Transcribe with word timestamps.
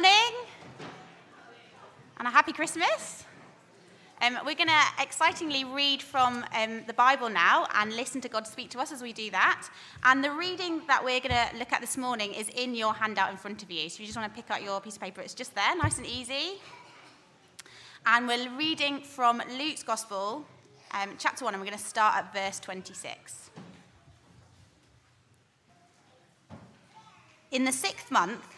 morning 0.00 0.46
and 2.18 2.28
a 2.28 2.30
happy 2.30 2.52
Christmas. 2.52 3.24
Um, 4.22 4.38
we're 4.46 4.54
going 4.54 4.68
to 4.68 5.02
excitingly 5.02 5.64
read 5.64 6.02
from 6.02 6.44
um, 6.54 6.84
the 6.86 6.92
Bible 6.92 7.28
now 7.28 7.66
and 7.74 7.92
listen 7.96 8.20
to 8.20 8.28
God 8.28 8.46
speak 8.46 8.70
to 8.70 8.78
us 8.78 8.92
as 8.92 9.02
we 9.02 9.12
do 9.12 9.28
that. 9.32 9.68
And 10.04 10.22
the 10.22 10.30
reading 10.30 10.82
that 10.86 11.04
we're 11.04 11.18
going 11.18 11.34
to 11.34 11.58
look 11.58 11.72
at 11.72 11.80
this 11.80 11.96
morning 11.96 12.32
is 12.32 12.48
in 12.50 12.76
your 12.76 12.94
handout 12.94 13.32
in 13.32 13.36
front 13.36 13.64
of 13.64 13.72
you. 13.72 13.88
So 13.88 13.98
you 13.98 14.06
just 14.06 14.16
want 14.16 14.32
to 14.32 14.40
pick 14.40 14.52
out 14.52 14.62
your 14.62 14.80
piece 14.80 14.94
of 14.94 15.02
paper, 15.02 15.20
it's 15.20 15.34
just 15.34 15.52
there, 15.56 15.74
nice 15.76 15.98
and 15.98 16.06
easy. 16.06 16.60
And 18.06 18.28
we're 18.28 18.56
reading 18.56 19.00
from 19.00 19.42
Luke's 19.58 19.82
Gospel, 19.82 20.44
um, 20.92 21.16
chapter 21.18 21.44
1, 21.44 21.54
and 21.54 21.60
we're 21.60 21.70
going 21.70 21.78
to 21.78 21.84
start 21.84 22.14
at 22.14 22.32
verse 22.32 22.60
26. 22.60 23.50
In 27.50 27.64
the 27.64 27.72
sixth 27.72 28.12
month, 28.12 28.57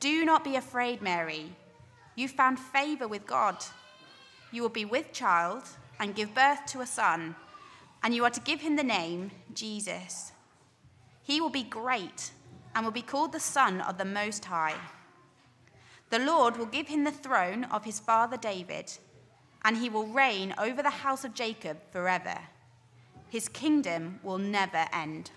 Do 0.00 0.24
not 0.24 0.44
be 0.44 0.56
afraid, 0.56 1.02
Mary. 1.02 1.52
You 2.14 2.28
found 2.28 2.58
favor 2.58 3.08
with 3.08 3.26
God. 3.26 3.64
You 4.52 4.62
will 4.62 4.68
be 4.68 4.84
with 4.84 5.12
child 5.12 5.64
and 5.98 6.14
give 6.14 6.34
birth 6.34 6.64
to 6.66 6.80
a 6.80 6.86
son, 6.86 7.34
and 8.02 8.14
you 8.14 8.24
are 8.24 8.30
to 8.30 8.40
give 8.40 8.60
him 8.60 8.76
the 8.76 8.84
name 8.84 9.30
Jesus. 9.52 10.32
He 11.22 11.40
will 11.40 11.50
be 11.50 11.64
great 11.64 12.30
and 12.74 12.84
will 12.84 12.92
be 12.92 13.02
called 13.02 13.32
the 13.32 13.40
Son 13.40 13.80
of 13.80 13.98
the 13.98 14.04
Most 14.04 14.44
High. 14.44 14.76
The 16.10 16.18
Lord 16.20 16.56
will 16.56 16.66
give 16.66 16.88
him 16.88 17.04
the 17.04 17.10
throne 17.10 17.64
of 17.64 17.84
his 17.84 18.00
father 18.00 18.36
David, 18.36 18.92
and 19.64 19.76
he 19.76 19.90
will 19.90 20.06
reign 20.06 20.54
over 20.58 20.82
the 20.82 20.90
house 20.90 21.24
of 21.24 21.34
Jacob 21.34 21.76
forever. 21.90 22.38
His 23.28 23.48
kingdom 23.48 24.20
will 24.22 24.38
never 24.38 24.86
end. 24.92 25.30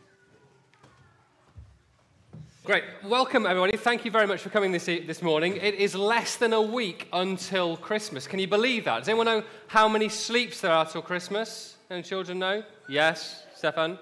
Great. 2.63 2.83
Welcome, 3.03 3.47
everybody. 3.47 3.75
Thank 3.75 4.05
you 4.05 4.11
very 4.11 4.27
much 4.27 4.41
for 4.41 4.49
coming 4.49 4.71
this, 4.71 4.85
this 4.85 5.23
morning. 5.23 5.55
It 5.55 5.73
is 5.73 5.95
less 5.95 6.35
than 6.35 6.53
a 6.53 6.61
week 6.61 7.07
until 7.11 7.75
Christmas. 7.75 8.27
Can 8.27 8.37
you 8.37 8.47
believe 8.47 8.85
that? 8.85 8.99
Does 8.99 9.09
anyone 9.09 9.25
know 9.25 9.43
how 9.65 9.87
many 9.87 10.09
sleeps 10.09 10.61
there 10.61 10.71
are 10.71 10.85
till 10.85 11.01
Christmas? 11.01 11.77
Any 11.89 12.03
children 12.03 12.37
know? 12.37 12.61
Yes. 12.87 13.47
Stefan? 13.55 13.97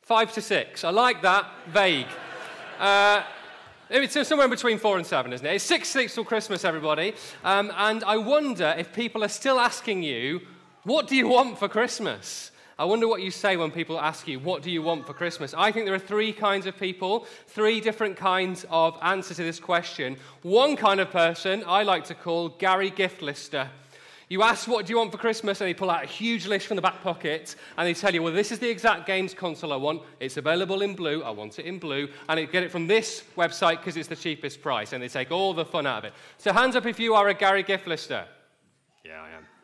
Five 0.00 0.32
to 0.32 0.40
six. 0.40 0.82
I 0.82 0.88
like 0.88 1.20
that. 1.22 1.46
Vague. 1.68 2.06
Uh, 2.78 3.22
it's 3.90 4.26
somewhere 4.26 4.46
in 4.46 4.50
between 4.50 4.78
four 4.78 4.96
and 4.96 5.06
seven, 5.06 5.34
isn't 5.34 5.44
it? 5.46 5.56
It's 5.56 5.64
six 5.64 5.90
sleeps 5.90 6.14
till 6.14 6.24
Christmas, 6.24 6.64
everybody. 6.64 7.12
Um, 7.44 7.70
and 7.76 8.02
I 8.04 8.16
wonder 8.16 8.74
if 8.78 8.94
people 8.94 9.22
are 9.22 9.28
still 9.28 9.60
asking 9.60 10.02
you, 10.02 10.40
what 10.84 11.06
do 11.06 11.14
you 11.14 11.28
want 11.28 11.58
for 11.58 11.68
Christmas? 11.68 12.49
I 12.80 12.84
wonder 12.84 13.06
what 13.06 13.20
you 13.20 13.30
say 13.30 13.58
when 13.58 13.70
people 13.70 14.00
ask 14.00 14.26
you, 14.26 14.38
What 14.38 14.62
do 14.62 14.70
you 14.70 14.80
want 14.80 15.06
for 15.06 15.12
Christmas? 15.12 15.52
I 15.52 15.70
think 15.70 15.84
there 15.84 15.94
are 15.94 15.98
three 15.98 16.32
kinds 16.32 16.64
of 16.64 16.78
people, 16.80 17.26
three 17.46 17.78
different 17.78 18.16
kinds 18.16 18.64
of 18.70 18.96
answer 19.02 19.34
to 19.34 19.42
this 19.42 19.60
question. 19.60 20.16
One 20.40 20.76
kind 20.76 20.98
of 20.98 21.10
person 21.10 21.62
I 21.66 21.82
like 21.82 22.04
to 22.04 22.14
call 22.14 22.48
Gary 22.48 22.88
Gift 22.88 23.20
Lister. 23.20 23.68
You 24.30 24.42
ask, 24.42 24.66
What 24.66 24.86
do 24.86 24.94
you 24.94 24.96
want 24.96 25.12
for 25.12 25.18
Christmas? 25.18 25.60
And 25.60 25.68
they 25.68 25.74
pull 25.74 25.90
out 25.90 26.04
a 26.04 26.06
huge 26.06 26.46
list 26.46 26.68
from 26.68 26.76
the 26.76 26.80
back 26.80 27.02
pocket 27.02 27.54
and 27.76 27.86
they 27.86 27.92
tell 27.92 28.14
you, 28.14 28.22
Well, 28.22 28.32
this 28.32 28.50
is 28.50 28.58
the 28.58 28.70
exact 28.70 29.06
games 29.06 29.34
console 29.34 29.74
I 29.74 29.76
want. 29.76 30.00
It's 30.18 30.38
available 30.38 30.80
in 30.80 30.94
blue. 30.94 31.22
I 31.22 31.28
want 31.28 31.58
it 31.58 31.66
in 31.66 31.78
blue. 31.78 32.08
And 32.30 32.38
they 32.38 32.46
get 32.46 32.62
it 32.62 32.72
from 32.72 32.86
this 32.86 33.24
website 33.36 33.80
because 33.80 33.98
it's 33.98 34.08
the 34.08 34.16
cheapest 34.16 34.62
price. 34.62 34.94
And 34.94 35.02
they 35.02 35.08
take 35.08 35.30
all 35.30 35.52
the 35.52 35.66
fun 35.66 35.86
out 35.86 35.98
of 35.98 36.04
it. 36.06 36.14
So, 36.38 36.50
hands 36.50 36.76
up 36.76 36.86
if 36.86 36.98
you 36.98 37.12
are 37.12 37.28
a 37.28 37.34
Gary 37.34 37.62
Gift 37.62 37.86
Lister. 37.86 38.24
Yeah, 39.04 39.20
I 39.20 39.36
am. 39.36 39.59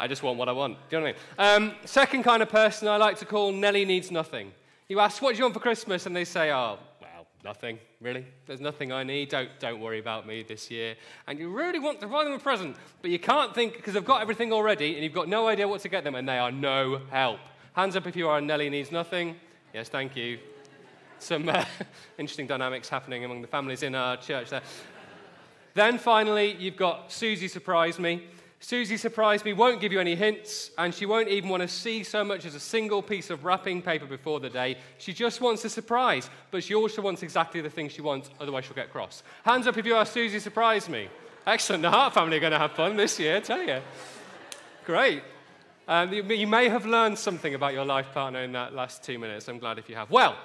I 0.00 0.06
just 0.06 0.22
want 0.22 0.38
what 0.38 0.48
I 0.48 0.52
want. 0.52 0.78
Do 0.88 0.96
you 0.96 1.02
know 1.02 1.12
what 1.12 1.44
I 1.44 1.58
mean? 1.58 1.68
Um, 1.68 1.76
second 1.84 2.22
kind 2.22 2.42
of 2.42 2.48
person 2.48 2.88
I 2.88 2.96
like 2.96 3.18
to 3.18 3.26
call 3.26 3.52
Nelly 3.52 3.84
needs 3.84 4.10
nothing. 4.10 4.50
You 4.88 4.98
ask, 4.98 5.20
what 5.20 5.32
do 5.32 5.38
you 5.38 5.44
want 5.44 5.52
for 5.52 5.60
Christmas? 5.60 6.06
And 6.06 6.16
they 6.16 6.24
say, 6.24 6.50
oh, 6.50 6.78
well, 7.02 7.26
nothing, 7.44 7.78
really. 8.00 8.24
There's 8.46 8.62
nothing 8.62 8.92
I 8.92 9.04
need. 9.04 9.28
Don't, 9.28 9.50
don't 9.58 9.78
worry 9.78 9.98
about 9.98 10.26
me 10.26 10.42
this 10.42 10.70
year. 10.70 10.96
And 11.26 11.38
you 11.38 11.50
really 11.50 11.78
want 11.78 12.00
to 12.00 12.06
buy 12.06 12.24
them 12.24 12.32
a 12.32 12.38
present, 12.38 12.76
but 13.02 13.10
you 13.10 13.18
can't 13.18 13.54
think 13.54 13.76
because 13.76 13.92
they've 13.92 14.02
got 14.02 14.22
everything 14.22 14.54
already 14.54 14.94
and 14.94 15.04
you've 15.04 15.12
got 15.12 15.28
no 15.28 15.46
idea 15.48 15.68
what 15.68 15.82
to 15.82 15.90
get 15.90 16.02
them 16.02 16.14
and 16.14 16.26
they 16.26 16.38
are 16.38 16.50
no 16.50 17.02
help. 17.10 17.40
Hands 17.74 17.94
up 17.94 18.06
if 18.06 18.16
you 18.16 18.26
are 18.26 18.40
Nelly 18.40 18.70
needs 18.70 18.90
nothing. 18.90 19.36
Yes, 19.74 19.90
thank 19.90 20.16
you. 20.16 20.38
Some 21.18 21.46
uh, 21.46 21.62
interesting 22.18 22.46
dynamics 22.46 22.88
happening 22.88 23.26
among 23.26 23.42
the 23.42 23.48
families 23.48 23.82
in 23.82 23.94
our 23.94 24.16
church 24.16 24.48
there. 24.48 24.62
Then 25.74 25.98
finally, 25.98 26.56
you've 26.58 26.78
got 26.78 27.12
Susie 27.12 27.48
Surprise 27.48 27.98
Me. 27.98 28.26
Susie 28.62 28.98
surprised 28.98 29.46
me, 29.46 29.54
won't 29.54 29.80
give 29.80 29.90
you 29.90 29.98
any 29.98 30.14
hints, 30.14 30.70
and 30.76 30.94
she 30.94 31.06
won't 31.06 31.28
even 31.28 31.48
want 31.48 31.62
to 31.62 31.68
see 31.68 32.04
so 32.04 32.22
much 32.22 32.44
as 32.44 32.54
a 32.54 32.60
single 32.60 33.00
piece 33.00 33.30
of 33.30 33.44
wrapping 33.44 33.80
paper 33.80 34.04
before 34.04 34.38
the 34.38 34.50
day. 34.50 34.76
She 34.98 35.14
just 35.14 35.40
wants 35.40 35.64
a 35.64 35.70
surprise, 35.70 36.28
but 36.50 36.62
she 36.62 36.74
also 36.74 37.00
wants 37.00 37.22
exactly 37.22 37.62
the 37.62 37.70
thing 37.70 37.88
she 37.88 38.02
wants, 38.02 38.28
otherwise 38.38 38.66
she'll 38.66 38.74
get 38.74 38.92
cross. 38.92 39.22
Hands 39.44 39.66
up 39.66 39.78
if 39.78 39.86
you 39.86 39.94
are 39.94 40.04
Susie 40.04 40.38
surprised 40.38 40.90
me. 40.90 41.08
Excellent. 41.46 41.82
The 41.82 41.90
Hart 41.90 42.12
family 42.12 42.36
are 42.36 42.40
going 42.40 42.52
to 42.52 42.58
have 42.58 42.72
fun 42.72 42.96
this 42.96 43.18
year, 43.18 43.36
I 43.36 43.40
tell 43.40 43.62
you. 43.62 43.80
Great. 44.84 45.22
Um, 45.88 46.12
you, 46.12 46.22
you 46.22 46.46
may 46.46 46.68
have 46.68 46.84
learned 46.84 47.18
something 47.18 47.54
about 47.54 47.72
your 47.72 47.86
life 47.86 48.12
partner 48.12 48.42
in 48.42 48.52
that 48.52 48.74
last 48.74 49.02
two 49.02 49.18
minutes. 49.18 49.48
I'm 49.48 49.58
glad 49.58 49.78
if 49.78 49.88
you 49.88 49.96
have. 49.96 50.10
Well, 50.10 50.36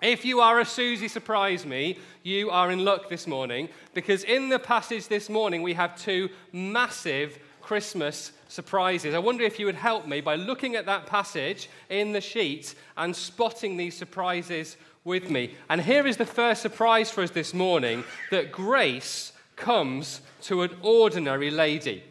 if 0.00 0.24
you 0.24 0.40
are 0.40 0.60
a 0.60 0.64
Susie 0.64 1.08
Surprise 1.08 1.66
Me, 1.66 1.98
you 2.22 2.50
are 2.50 2.70
in 2.70 2.84
luck 2.84 3.08
this 3.08 3.26
morning 3.26 3.68
because 3.94 4.24
in 4.24 4.48
the 4.48 4.58
passage 4.58 5.08
this 5.08 5.28
morning 5.28 5.62
we 5.62 5.74
have 5.74 6.00
two 6.00 6.28
massive 6.52 7.38
Christmas 7.60 8.32
surprises. 8.48 9.14
I 9.14 9.18
wonder 9.18 9.44
if 9.44 9.58
you 9.58 9.66
would 9.66 9.74
help 9.74 10.06
me 10.06 10.20
by 10.20 10.36
looking 10.36 10.76
at 10.76 10.86
that 10.86 11.06
passage 11.06 11.68
in 11.90 12.12
the 12.12 12.20
sheet 12.20 12.74
and 12.96 13.14
spotting 13.14 13.76
these 13.76 13.96
surprises 13.96 14.76
with 15.04 15.30
me. 15.30 15.54
And 15.68 15.80
here 15.80 16.06
is 16.06 16.16
the 16.16 16.26
first 16.26 16.62
surprise 16.62 17.10
for 17.10 17.22
us 17.22 17.30
this 17.30 17.52
morning 17.52 18.04
that 18.30 18.52
grace 18.52 19.32
comes 19.56 20.20
to 20.42 20.62
an 20.62 20.70
ordinary 20.82 21.50
lady. 21.50 22.04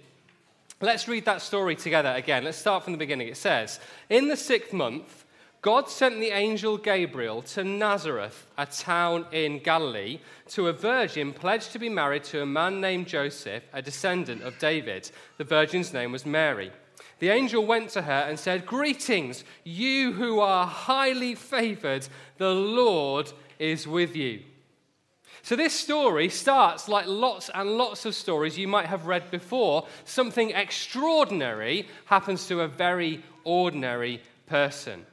Let's 0.80 1.08
read 1.08 1.26
that 1.26 1.42
story 1.42 1.76
together 1.76 2.10
again. 2.10 2.44
Let's 2.44 2.58
start 2.58 2.84
from 2.84 2.94
the 2.94 3.00
beginning. 3.00 3.30
It 3.30 3.38
says, 3.38 3.80
In 4.10 4.28
the 4.28 4.38
sixth 4.38 4.74
month, 4.74 5.26
God 5.68 5.90
sent 5.90 6.22
the 6.22 6.30
angel 6.30 6.78
Gabriel 6.78 7.42
to 7.42 7.62
Nazareth, 7.62 8.48
a 8.58 8.66
town 8.66 9.26
in 9.34 9.60
Galilee, 9.60 10.22
to 10.52 10.70
a 10.70 10.72
virgin 10.72 11.34
pledged 11.34 11.74
to 11.74 11.78
be 11.78 11.90
married 11.90 12.24
to 12.24 12.42
a 12.42 12.46
man 12.46 12.80
named 12.80 13.06
Joseph, 13.08 13.64
a 13.74 13.82
descendant 13.82 14.44
of 14.44 14.58
David. 14.60 15.12
The 15.38 15.44
virgin's 15.44 15.92
name 15.92 16.14
was 16.14 16.26
Mary. 16.26 16.72
The 17.20 17.32
angel 17.32 17.66
went 17.66 17.90
to 17.90 18.04
her 18.04 18.26
and 18.30 18.40
said, 18.40 18.66
Greetings, 18.66 19.44
you 19.66 20.14
who 20.14 20.40
are 20.40 20.66
highly 20.66 21.36
favored, 21.36 22.08
the 22.38 22.54
Lord 22.54 23.34
is 23.60 23.86
with 23.86 24.16
you. 24.16 24.44
So, 25.42 25.58
this 25.58 25.74
story 25.74 26.30
starts 26.30 26.88
like 26.88 27.08
lots 27.08 27.50
and 27.54 27.72
lots 27.72 28.06
of 28.06 28.16
stories 28.16 28.58
you 28.58 28.70
might 28.70 28.86
have 28.86 29.06
read 29.06 29.30
before. 29.32 29.86
Something 30.06 30.52
extraordinary 30.52 31.90
happens 32.06 32.48
to 32.48 32.62
a 32.62 32.70
very 32.70 33.22
ordinary 33.44 34.22
person. 34.46 35.06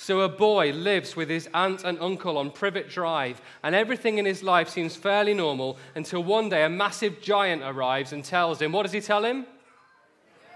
So 0.00 0.22
a 0.22 0.30
boy 0.30 0.72
lives 0.72 1.14
with 1.14 1.28
his 1.28 1.46
aunt 1.52 1.84
and 1.84 2.00
uncle 2.00 2.38
on 2.38 2.52
Privet 2.52 2.88
Drive, 2.88 3.42
and 3.62 3.74
everything 3.74 4.16
in 4.16 4.24
his 4.24 4.42
life 4.42 4.70
seems 4.70 4.96
fairly 4.96 5.34
normal 5.34 5.76
until 5.94 6.24
one 6.24 6.48
day 6.48 6.64
a 6.64 6.70
massive 6.70 7.20
giant 7.20 7.62
arrives 7.62 8.14
and 8.14 8.24
tells 8.24 8.62
him, 8.62 8.72
What 8.72 8.84
does 8.84 8.92
he 8.92 9.02
tell 9.02 9.26
him? 9.26 9.44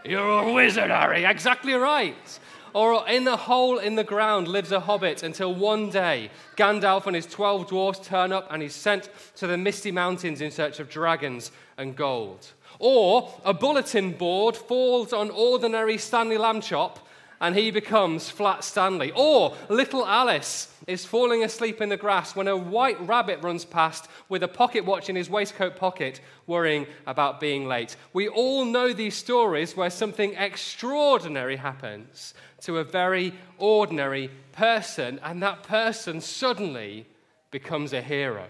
You're 0.03 0.45
a 0.45 0.51
wizard, 0.51 0.91
Harry. 0.91 1.27
Exactly 1.27 1.75
right. 1.75 2.39
Or 2.73 3.07
in 3.07 3.29
a 3.29 3.37
hole 3.37 3.77
in 3.77 3.97
the 3.97 4.03
ground 4.03 4.49
lives 4.49 4.73
a 4.73 4.81
hobbit 4.81 5.23
until 5.23 5.55
one 5.55 5.91
day 5.91 6.31
Gandalf 6.57 7.07
and 7.07 7.15
his 7.15 7.27
12 7.27 7.69
dwarfs 7.69 8.01
turn 8.01 8.33
up 8.33 8.49
and 8.51 8.63
he's 8.63 8.75
sent 8.75 9.11
to 9.37 9.47
the 9.47 9.59
misty 9.59 9.93
mountains 9.93 10.41
in 10.41 10.51
search 10.53 10.81
of 10.81 10.89
dragons 10.89 11.53
and 11.77 11.95
gold. 11.95 12.47
Or 12.79 13.31
a 13.45 13.53
bulletin 13.53 14.13
board 14.13 14.57
falls 14.57 15.13
on 15.13 15.29
ordinary 15.29 15.99
Stanley 15.99 16.39
Lambchop 16.39 16.97
and 17.41 17.55
he 17.55 17.71
becomes 17.71 18.31
Flat 18.31 18.65
Stanley. 18.65 19.13
Or 19.15 19.57
little 19.69 20.07
Alice 20.07 20.73
is 20.87 21.05
falling 21.05 21.45
asleep 21.45 21.81
in 21.81 21.89
the 21.89 21.97
grass 21.97 22.37
when 22.37 22.49
a 22.49 22.57
white 22.57 23.01
rabbit 23.07 23.43
runs 23.43 23.65
past 23.65 24.09
with 24.29 24.43
a 24.43 24.49
pocket 24.49 24.85
watch 24.85 25.09
in 25.09 25.17
his 25.17 25.31
waistcoat 25.31 25.77
pocket, 25.77 26.21
worrying 26.47 26.87
about 27.07 27.41
being 27.41 27.67
late. 27.67 27.97
We 28.13 28.29
all 28.29 28.65
know 28.65 28.93
these 28.93 29.15
stories 29.15 29.77
where 29.77 29.91
something 29.91 30.35
extraordinary 30.35 31.57
happens 31.57 32.35
to 32.63 32.79
a 32.79 32.85
very 32.85 33.35
ordinary 33.59 34.31
person, 34.53 35.21
and 35.23 35.43
that 35.43 35.63
person 35.63 36.21
suddenly 36.21 37.07
becomes 37.51 37.93
a 37.93 38.03
hero. 38.03 38.47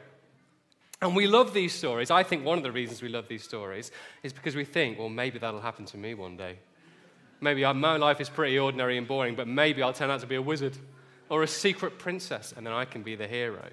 And 1.03 1.15
we 1.15 1.27
love 1.27 1.53
these 1.53 1.75
stories. 1.75 2.11
I 2.11 2.23
think 2.23 2.45
one 2.45 2.57
of 2.57 2.65
the 2.65 2.73
reasons 2.73 3.03
we 3.03 3.09
love 3.09 3.29
these 3.29 3.45
stories 3.45 3.91
is 4.23 4.33
because 4.33 4.57
we 4.57 4.65
think, 4.65 4.99
well, 4.99 5.11
maybe 5.11 5.39
that'll 5.39 5.61
happen 5.61 5.85
to 5.87 5.99
me 5.99 6.15
one 6.15 6.37
day. 6.37 6.59
Maybe 7.45 7.63
my 7.63 7.97
life 7.99 8.23
is 8.23 8.31
pretty 8.31 8.59
ordinary 8.59 8.97
and 8.97 9.07
boring, 9.07 9.35
but 9.35 9.47
maybe 9.47 9.83
I'll 9.83 9.93
turn 9.93 10.11
out 10.11 10.21
to 10.21 10.27
be 10.27 10.37
a 10.37 10.43
wizard 10.43 10.79
or 11.29 11.43
a 11.43 11.47
secret 11.47 11.99
princess, 11.99 12.55
and 12.57 12.67
then 12.67 12.73
I 12.73 12.87
can 12.87 13.03
be 13.03 13.17
the 13.17 13.29
hero. 13.29 13.69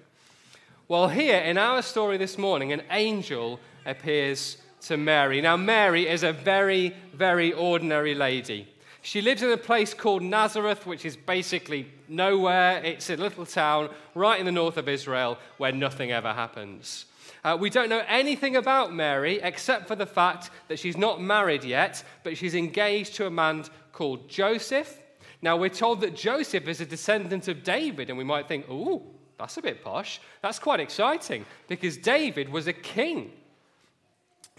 Well, 0.89 1.07
here 1.07 1.39
in 1.39 1.57
our 1.57 1.81
story 1.81 2.17
this 2.17 2.37
morning, 2.37 2.73
an 2.73 2.81
angel 2.91 3.61
appears 3.85 4.57
to 4.81 4.97
Mary. 4.97 5.39
Now, 5.39 5.55
Mary 5.55 6.09
is 6.09 6.23
a 6.23 6.33
very, 6.33 6.93
very 7.13 7.53
ordinary 7.53 8.13
lady. 8.13 8.67
She 9.03 9.21
lives 9.21 9.41
in 9.41 9.49
a 9.51 9.57
place 9.57 9.93
called 9.93 10.21
Nazareth, 10.21 10.85
which 10.85 11.05
is 11.05 11.15
basically 11.15 11.87
nowhere. 12.09 12.83
It's 12.83 13.09
a 13.09 13.15
little 13.15 13.45
town 13.45 13.89
right 14.15 14.37
in 14.37 14.45
the 14.45 14.51
north 14.51 14.75
of 14.75 14.89
Israel 14.89 15.37
where 15.57 15.71
nothing 15.71 16.11
ever 16.11 16.33
happens. 16.33 17.05
Uh, 17.43 17.57
we 17.59 17.69
don't 17.69 17.89
know 17.89 18.03
anything 18.07 18.55
about 18.55 18.93
Mary 18.93 19.39
except 19.41 19.87
for 19.87 19.95
the 19.95 20.05
fact 20.05 20.51
that 20.67 20.77
she's 20.77 20.97
not 20.97 21.21
married 21.21 21.63
yet, 21.63 22.03
but 22.23 22.37
she's 22.37 22.53
engaged 22.53 23.15
to 23.15 23.25
a 23.25 23.31
man 23.31 23.63
called 23.93 24.29
Joseph. 24.29 24.99
Now, 25.41 25.57
we're 25.57 25.69
told 25.69 26.01
that 26.01 26.15
Joseph 26.15 26.67
is 26.67 26.81
a 26.81 26.85
descendant 26.85 27.47
of 27.47 27.63
David, 27.63 28.09
and 28.09 28.17
we 28.17 28.23
might 28.23 28.47
think, 28.47 28.65
oh, 28.69 29.01
that's 29.39 29.57
a 29.57 29.61
bit 29.61 29.83
posh. 29.83 30.21
That's 30.43 30.59
quite 30.59 30.79
exciting 30.79 31.45
because 31.67 31.97
David 31.97 32.49
was 32.49 32.67
a 32.67 32.73
king. 32.73 33.31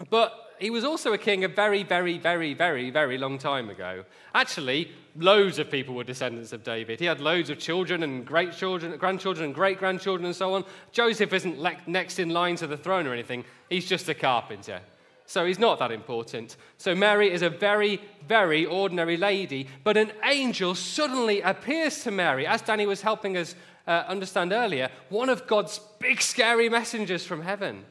But 0.09 0.52
he 0.63 0.69
was 0.69 0.85
also 0.85 1.11
a 1.11 1.17
king 1.17 1.43
a 1.43 1.49
very, 1.49 1.83
very, 1.83 2.17
very, 2.17 2.53
very, 2.53 2.89
very 2.89 3.17
long 3.17 3.37
time 3.37 3.69
ago. 3.69 4.05
Actually, 4.33 4.89
loads 5.17 5.59
of 5.59 5.69
people 5.69 5.93
were 5.93 6.05
descendants 6.05 6.53
of 6.53 6.63
David. 6.63 7.01
He 7.01 7.05
had 7.05 7.19
loads 7.19 7.49
of 7.49 7.59
children 7.59 8.01
and 8.01 8.25
great 8.25 8.53
children, 8.53 8.95
grandchildren 8.95 9.47
and 9.47 9.53
great 9.53 9.77
grandchildren 9.77 10.25
and 10.25 10.33
so 10.33 10.53
on. 10.53 10.63
Joseph 10.93 11.33
isn't 11.33 11.59
le- 11.59 11.75
next 11.85 12.17
in 12.17 12.29
line 12.29 12.55
to 12.55 12.65
the 12.65 12.77
throne 12.77 13.07
or 13.07 13.11
anything, 13.11 13.43
he's 13.69 13.85
just 13.85 14.07
a 14.07 14.13
carpenter. 14.13 14.79
So 15.25 15.45
he's 15.45 15.59
not 15.59 15.79
that 15.79 15.91
important. 15.91 16.55
So 16.77 16.95
Mary 16.95 17.29
is 17.29 17.41
a 17.41 17.49
very, 17.49 17.99
very 18.25 18.65
ordinary 18.65 19.17
lady, 19.17 19.67
but 19.83 19.97
an 19.97 20.13
angel 20.23 20.75
suddenly 20.75 21.41
appears 21.41 22.05
to 22.05 22.11
Mary, 22.11 22.47
as 22.47 22.61
Danny 22.61 22.85
was 22.85 23.01
helping 23.01 23.35
us 23.35 23.53
uh, 23.85 24.05
understand 24.07 24.53
earlier, 24.53 24.89
one 25.09 25.27
of 25.27 25.45
God's 25.45 25.81
big, 25.99 26.21
scary 26.21 26.69
messengers 26.69 27.25
from 27.25 27.41
heaven. 27.41 27.83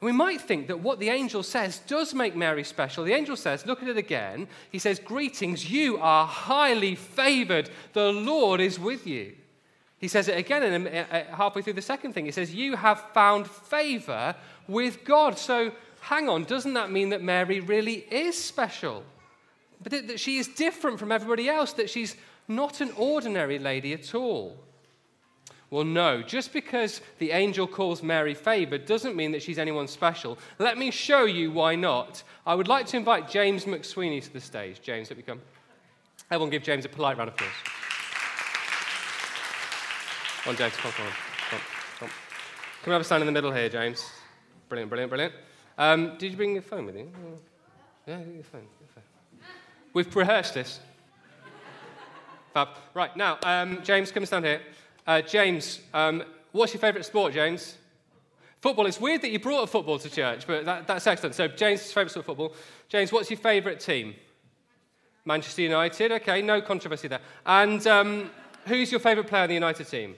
We 0.00 0.12
might 0.12 0.42
think 0.42 0.66
that 0.66 0.80
what 0.80 0.98
the 0.98 1.08
angel 1.08 1.42
says 1.42 1.78
does 1.78 2.12
make 2.12 2.36
Mary 2.36 2.64
special. 2.64 3.04
The 3.04 3.14
angel 3.14 3.36
says, 3.36 3.64
look 3.64 3.82
at 3.82 3.88
it 3.88 3.96
again. 3.96 4.46
He 4.70 4.78
says, 4.78 4.98
Greetings, 4.98 5.70
you 5.70 5.96
are 5.98 6.26
highly 6.26 6.94
favored. 6.94 7.70
The 7.94 8.12
Lord 8.12 8.60
is 8.60 8.78
with 8.78 9.06
you. 9.06 9.34
He 9.98 10.08
says 10.08 10.28
it 10.28 10.36
again 10.36 10.62
in, 10.62 10.86
halfway 10.86 11.62
through 11.62 11.72
the 11.72 11.82
second 11.82 12.12
thing. 12.12 12.26
He 12.26 12.30
says, 12.30 12.54
You 12.54 12.76
have 12.76 13.00
found 13.14 13.48
favor 13.48 14.34
with 14.68 15.02
God. 15.04 15.38
So 15.38 15.72
hang 16.00 16.28
on, 16.28 16.44
doesn't 16.44 16.74
that 16.74 16.90
mean 16.90 17.08
that 17.10 17.22
Mary 17.22 17.60
really 17.60 18.06
is 18.10 18.42
special? 18.42 19.02
But 19.82 19.92
that 20.08 20.20
she 20.20 20.38
is 20.38 20.48
different 20.48 20.98
from 20.98 21.10
everybody 21.10 21.48
else, 21.48 21.72
that 21.74 21.90
she's 21.90 22.16
not 22.48 22.80
an 22.80 22.92
ordinary 22.96 23.58
lady 23.58 23.92
at 23.92 24.14
all. 24.14 24.58
Well, 25.70 25.84
no, 25.84 26.22
just 26.22 26.52
because 26.52 27.00
the 27.18 27.32
angel 27.32 27.66
calls 27.66 28.02
Mary 28.02 28.34
favored 28.34 28.86
doesn't 28.86 29.16
mean 29.16 29.32
that 29.32 29.42
she's 29.42 29.58
anyone 29.58 29.88
special. 29.88 30.38
Let 30.58 30.78
me 30.78 30.92
show 30.92 31.24
you 31.24 31.50
why 31.50 31.74
not. 31.74 32.22
I 32.46 32.54
would 32.54 32.68
like 32.68 32.86
to 32.86 32.96
invite 32.96 33.28
James 33.28 33.64
McSweeney 33.64 34.22
to 34.22 34.32
the 34.32 34.40
stage. 34.40 34.80
James, 34.80 35.10
let 35.10 35.16
me 35.16 35.24
come. 35.24 35.40
Everyone 36.30 36.50
give 36.50 36.62
James 36.62 36.84
a 36.84 36.88
polite 36.88 37.18
round 37.18 37.28
of 37.28 37.34
applause. 37.34 37.50
Come 40.42 40.52
on, 40.52 40.56
James, 40.56 40.76
come 40.76 40.86
on, 40.86 40.92
come 40.92 41.06
on. 41.06 41.12
Come, 41.50 41.60
come. 41.98 42.08
Can 42.82 42.90
we 42.90 42.92
have 42.92 43.00
a 43.00 43.04
stand 43.04 43.22
in 43.22 43.26
the 43.26 43.32
middle 43.32 43.50
here, 43.50 43.68
James? 43.68 44.08
Brilliant, 44.68 44.88
brilliant, 44.88 45.10
brilliant. 45.10 45.34
Um, 45.76 46.16
did 46.18 46.30
you 46.30 46.36
bring 46.36 46.52
your 46.52 46.62
phone 46.62 46.86
with 46.86 46.96
you? 46.96 47.10
Yeah, 48.06 48.18
your 48.18 48.44
phone, 48.44 48.62
your 48.80 48.88
phone. 48.94 49.02
We've 49.92 50.14
rehearsed 50.14 50.54
this. 50.54 50.78
Fab. 52.54 52.68
Right, 52.94 53.16
now, 53.16 53.38
um, 53.42 53.82
James, 53.82 54.12
come 54.12 54.22
and 54.22 54.28
stand 54.28 54.44
here. 54.44 54.60
Uh, 55.06 55.22
James, 55.22 55.80
um, 55.94 56.24
what's 56.50 56.74
your 56.74 56.80
favourite 56.80 57.04
sport, 57.04 57.32
James? 57.32 57.76
Football. 58.60 58.86
It's 58.86 59.00
weird 59.00 59.22
that 59.22 59.30
you 59.30 59.38
brought 59.38 59.62
a 59.62 59.66
football 59.66 59.98
to 60.00 60.10
church, 60.10 60.46
but 60.46 60.64
that, 60.64 60.86
that's 60.86 61.06
excellent. 61.06 61.36
So, 61.36 61.46
James' 61.46 61.92
favourite 61.92 62.10
sport, 62.10 62.26
football. 62.26 62.54
James, 62.88 63.12
what's 63.12 63.30
your 63.30 63.38
favourite 63.38 63.78
team? 63.78 64.14
Manchester 65.24 65.62
United. 65.62 66.10
Okay, 66.12 66.42
no 66.42 66.60
controversy 66.60 67.06
there. 67.06 67.20
And 67.44 67.86
um, 67.86 68.30
who's 68.66 68.90
your 68.90 69.00
favourite 69.00 69.28
player 69.28 69.44
in 69.44 69.48
the 69.48 69.54
United 69.54 69.88
team? 69.88 70.16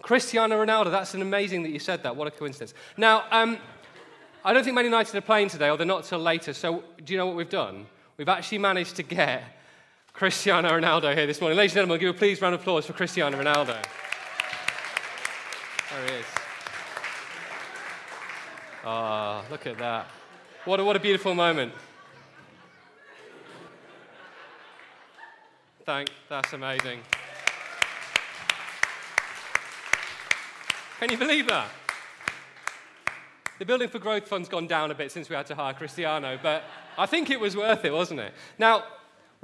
Cristiano 0.00 0.62
Ronaldo. 0.62 0.90
That's 0.90 1.14
an 1.14 1.22
amazing 1.22 1.62
that 1.64 1.70
you 1.70 1.78
said 1.78 2.02
that. 2.02 2.14
What 2.16 2.28
a 2.28 2.30
coincidence. 2.30 2.72
Now, 2.96 3.24
um, 3.30 3.58
I 4.44 4.52
don't 4.52 4.64
think 4.64 4.74
Man 4.74 4.84
United 4.84 5.14
are 5.16 5.20
playing 5.22 5.48
today, 5.48 5.68
or 5.68 5.76
they're 5.76 5.86
not 5.86 6.04
till 6.04 6.18
later. 6.18 6.52
So, 6.54 6.84
do 7.04 7.12
you 7.12 7.18
know 7.18 7.26
what 7.26 7.36
we've 7.36 7.48
done? 7.48 7.86
We've 8.16 8.28
actually 8.28 8.58
managed 8.58 8.96
to 8.96 9.02
get 9.02 9.42
Cristiano 10.14 10.68
Ronaldo 10.68 11.12
here 11.12 11.26
this 11.26 11.40
morning. 11.40 11.58
Ladies 11.58 11.72
and 11.72 11.78
gentlemen, 11.78 11.98
give 11.98 12.14
a 12.14 12.16
please 12.16 12.40
round 12.40 12.54
of 12.54 12.60
applause 12.60 12.86
for 12.86 12.92
Cristiano 12.92 13.36
Ronaldo. 13.36 13.76
There 15.90 16.06
he 16.06 16.14
is. 16.20 16.26
Ah, 18.84 19.42
oh, 19.42 19.50
look 19.50 19.66
at 19.66 19.76
that. 19.78 20.06
What 20.66 20.78
a, 20.78 20.84
what 20.84 20.94
a 20.94 21.00
beautiful 21.00 21.34
moment. 21.34 21.72
Thank, 25.84 26.10
that's 26.28 26.52
amazing. 26.52 27.00
Can 31.00 31.10
you 31.10 31.18
believe 31.18 31.48
that? 31.48 31.68
The 33.58 33.64
Building 33.64 33.88
for 33.88 33.98
Growth 33.98 34.28
Fund's 34.28 34.48
gone 34.48 34.68
down 34.68 34.92
a 34.92 34.94
bit 34.94 35.10
since 35.10 35.28
we 35.28 35.34
had 35.34 35.46
to 35.46 35.56
hire 35.56 35.74
Cristiano, 35.74 36.38
but 36.40 36.62
I 36.96 37.06
think 37.06 37.30
it 37.30 37.40
was 37.40 37.56
worth 37.56 37.84
it, 37.84 37.92
wasn't 37.92 38.20
it? 38.20 38.32
Now, 38.60 38.84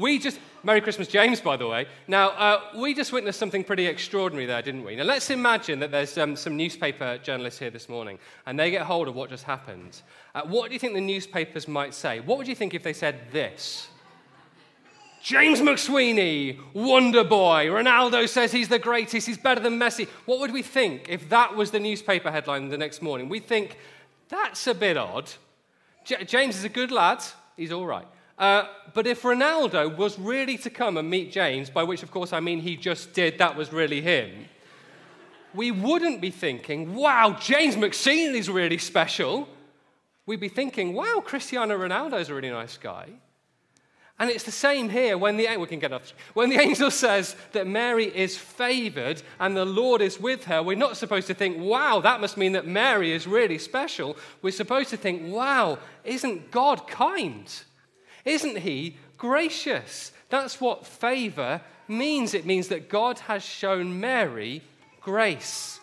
we 0.00 0.18
just, 0.18 0.40
Merry 0.62 0.80
Christmas, 0.80 1.08
James, 1.08 1.40
by 1.40 1.56
the 1.56 1.66
way. 1.66 1.86
Now, 2.08 2.30
uh, 2.30 2.60
we 2.76 2.94
just 2.94 3.12
witnessed 3.12 3.38
something 3.38 3.62
pretty 3.62 3.86
extraordinary 3.86 4.46
there, 4.46 4.62
didn't 4.62 4.84
we? 4.84 4.96
Now, 4.96 5.04
let's 5.04 5.30
imagine 5.30 5.78
that 5.80 5.90
there's 5.90 6.16
um, 6.18 6.36
some 6.36 6.56
newspaper 6.56 7.18
journalists 7.18 7.60
here 7.60 7.70
this 7.70 7.88
morning, 7.88 8.18
and 8.46 8.58
they 8.58 8.70
get 8.70 8.82
hold 8.82 9.08
of 9.08 9.14
what 9.14 9.30
just 9.30 9.44
happened. 9.44 10.00
Uh, 10.34 10.42
what 10.42 10.68
do 10.68 10.74
you 10.74 10.78
think 10.78 10.94
the 10.94 11.00
newspapers 11.00 11.68
might 11.68 11.94
say? 11.94 12.20
What 12.20 12.38
would 12.38 12.48
you 12.48 12.54
think 12.54 12.74
if 12.74 12.82
they 12.82 12.92
said 12.92 13.30
this? 13.30 13.88
James 15.22 15.60
McSweeney, 15.60 16.58
Wonder 16.72 17.24
Boy. 17.24 17.66
Ronaldo 17.66 18.26
says 18.26 18.52
he's 18.52 18.68
the 18.68 18.78
greatest, 18.78 19.26
he's 19.26 19.36
better 19.36 19.60
than 19.60 19.78
Messi. 19.78 20.08
What 20.24 20.40
would 20.40 20.50
we 20.50 20.62
think 20.62 21.10
if 21.10 21.28
that 21.28 21.54
was 21.54 21.70
the 21.70 21.80
newspaper 21.80 22.30
headline 22.30 22.70
the 22.70 22.78
next 22.78 23.02
morning? 23.02 23.28
We'd 23.28 23.44
think, 23.44 23.76
that's 24.30 24.66
a 24.66 24.74
bit 24.74 24.96
odd. 24.96 25.30
J- 26.04 26.24
James 26.24 26.56
is 26.56 26.64
a 26.64 26.70
good 26.70 26.90
lad, 26.90 27.22
he's 27.54 27.70
all 27.70 27.84
right. 27.84 28.06
Uh, 28.40 28.66
but 28.94 29.06
if 29.06 29.22
Ronaldo 29.22 29.94
was 29.94 30.18
really 30.18 30.56
to 30.58 30.70
come 30.70 30.96
and 30.96 31.08
meet 31.08 31.30
James, 31.30 31.68
by 31.68 31.82
which, 31.82 32.02
of 32.02 32.10
course, 32.10 32.32
I 32.32 32.40
mean 32.40 32.60
he 32.60 32.74
just 32.74 33.12
did, 33.12 33.36
that 33.38 33.54
was 33.54 33.70
really 33.70 34.00
him, 34.00 34.48
we 35.54 35.70
wouldn't 35.70 36.22
be 36.22 36.30
thinking, 36.30 36.94
wow, 36.94 37.36
James 37.38 37.76
McSweeney 37.76 38.36
is 38.36 38.48
really 38.48 38.78
special. 38.78 39.46
We'd 40.24 40.40
be 40.40 40.48
thinking, 40.48 40.94
wow, 40.94 41.22
Cristiano 41.22 41.76
Ronaldo 41.76 42.18
is 42.18 42.30
a 42.30 42.34
really 42.34 42.50
nice 42.50 42.78
guy. 42.78 43.10
And 44.18 44.30
it's 44.30 44.44
the 44.44 44.52
same 44.52 44.88
here 44.88 45.18
when 45.18 45.36
the, 45.36 45.56
we 45.56 45.66
can 45.66 45.78
get 45.78 45.92
off, 45.92 46.12
when 46.32 46.48
the 46.48 46.58
angel 46.60 46.90
says 46.90 47.36
that 47.52 47.66
Mary 47.66 48.04
is 48.04 48.38
favored 48.38 49.22
and 49.38 49.54
the 49.54 49.66
Lord 49.66 50.00
is 50.00 50.18
with 50.18 50.44
her, 50.44 50.62
we're 50.62 50.76
not 50.76 50.96
supposed 50.96 51.26
to 51.26 51.34
think, 51.34 51.58
wow, 51.58 52.00
that 52.00 52.20
must 52.22 52.38
mean 52.38 52.52
that 52.52 52.66
Mary 52.66 53.12
is 53.12 53.26
really 53.26 53.58
special. 53.58 54.16
We're 54.40 54.50
supposed 54.52 54.88
to 54.90 54.96
think, 54.96 55.30
wow, 55.30 55.78
isn't 56.04 56.50
God 56.50 56.86
kind? 56.86 57.52
Isn't 58.24 58.58
he 58.58 58.96
gracious? 59.16 60.12
That's 60.28 60.60
what 60.60 60.86
favor 60.86 61.60
means. 61.88 62.34
It 62.34 62.46
means 62.46 62.68
that 62.68 62.88
God 62.88 63.18
has 63.20 63.42
shown 63.42 64.00
Mary 64.00 64.62
grace. 65.00 65.80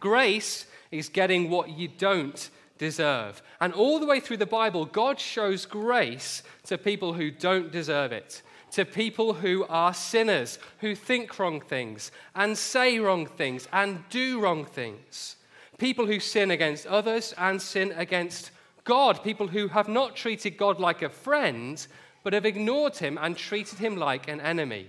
Grace 0.00 0.66
is 0.90 1.08
getting 1.08 1.50
what 1.50 1.70
you 1.70 1.88
don't 1.88 2.50
deserve. 2.78 3.42
And 3.60 3.72
all 3.72 3.98
the 3.98 4.06
way 4.06 4.20
through 4.20 4.36
the 4.38 4.46
Bible, 4.46 4.84
God 4.84 5.18
shows 5.18 5.66
grace 5.66 6.42
to 6.64 6.78
people 6.78 7.14
who 7.14 7.30
don't 7.30 7.72
deserve 7.72 8.12
it, 8.12 8.42
to 8.72 8.84
people 8.84 9.34
who 9.34 9.64
are 9.68 9.94
sinners, 9.94 10.58
who 10.80 10.94
think 10.94 11.38
wrong 11.38 11.60
things, 11.60 12.10
and 12.34 12.56
say 12.56 12.98
wrong 12.98 13.26
things, 13.26 13.66
and 13.72 14.04
do 14.10 14.40
wrong 14.40 14.64
things. 14.64 15.36
People 15.78 16.06
who 16.06 16.20
sin 16.20 16.50
against 16.50 16.86
others 16.86 17.34
and 17.36 17.60
sin 17.60 17.92
against 17.96 18.50
God, 18.86 19.22
people 19.22 19.48
who 19.48 19.68
have 19.68 19.88
not 19.88 20.16
treated 20.16 20.56
God 20.56 20.80
like 20.80 21.02
a 21.02 21.10
friend, 21.10 21.84
but 22.22 22.32
have 22.32 22.46
ignored 22.46 22.96
him 22.96 23.18
and 23.20 23.36
treated 23.36 23.78
him 23.78 23.96
like 23.96 24.28
an 24.28 24.40
enemy. 24.40 24.86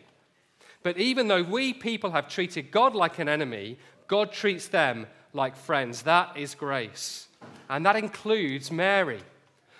But 0.83 0.97
even 0.97 1.27
though 1.27 1.43
we 1.43 1.73
people 1.73 2.11
have 2.11 2.29
treated 2.29 2.71
God 2.71 2.95
like 2.95 3.19
an 3.19 3.27
enemy, 3.27 3.77
God 4.07 4.31
treats 4.31 4.67
them 4.67 5.07
like 5.33 5.55
friends. 5.55 6.03
That 6.03 6.37
is 6.37 6.55
grace. 6.55 7.27
And 7.69 7.85
that 7.85 7.95
includes 7.95 8.71
Mary. 8.71 9.19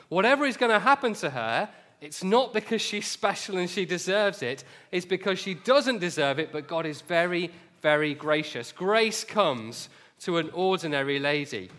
Whatever 0.09 0.45
is 0.45 0.57
going 0.57 0.71
to 0.71 0.79
happen 0.79 1.13
to 1.15 1.29
her, 1.29 1.69
it's 2.01 2.23
not 2.23 2.53
because 2.53 2.81
she's 2.81 3.07
special 3.19 3.57
and 3.57 3.69
she 3.69 3.85
deserves 3.85 4.41
it, 4.41 4.63
it's 4.91 5.05
because 5.05 5.37
she 5.37 5.53
doesn't 5.53 5.99
deserve 5.99 6.39
it, 6.39 6.51
but 6.51 6.67
God 6.67 6.85
is 6.87 7.01
very, 7.01 7.51
very 7.81 8.15
gracious. 8.15 8.71
Grace 8.71 9.23
comes 9.23 9.89
to 10.21 10.37
an 10.37 10.49
ordinary 10.53 11.19
lady. 11.19 11.69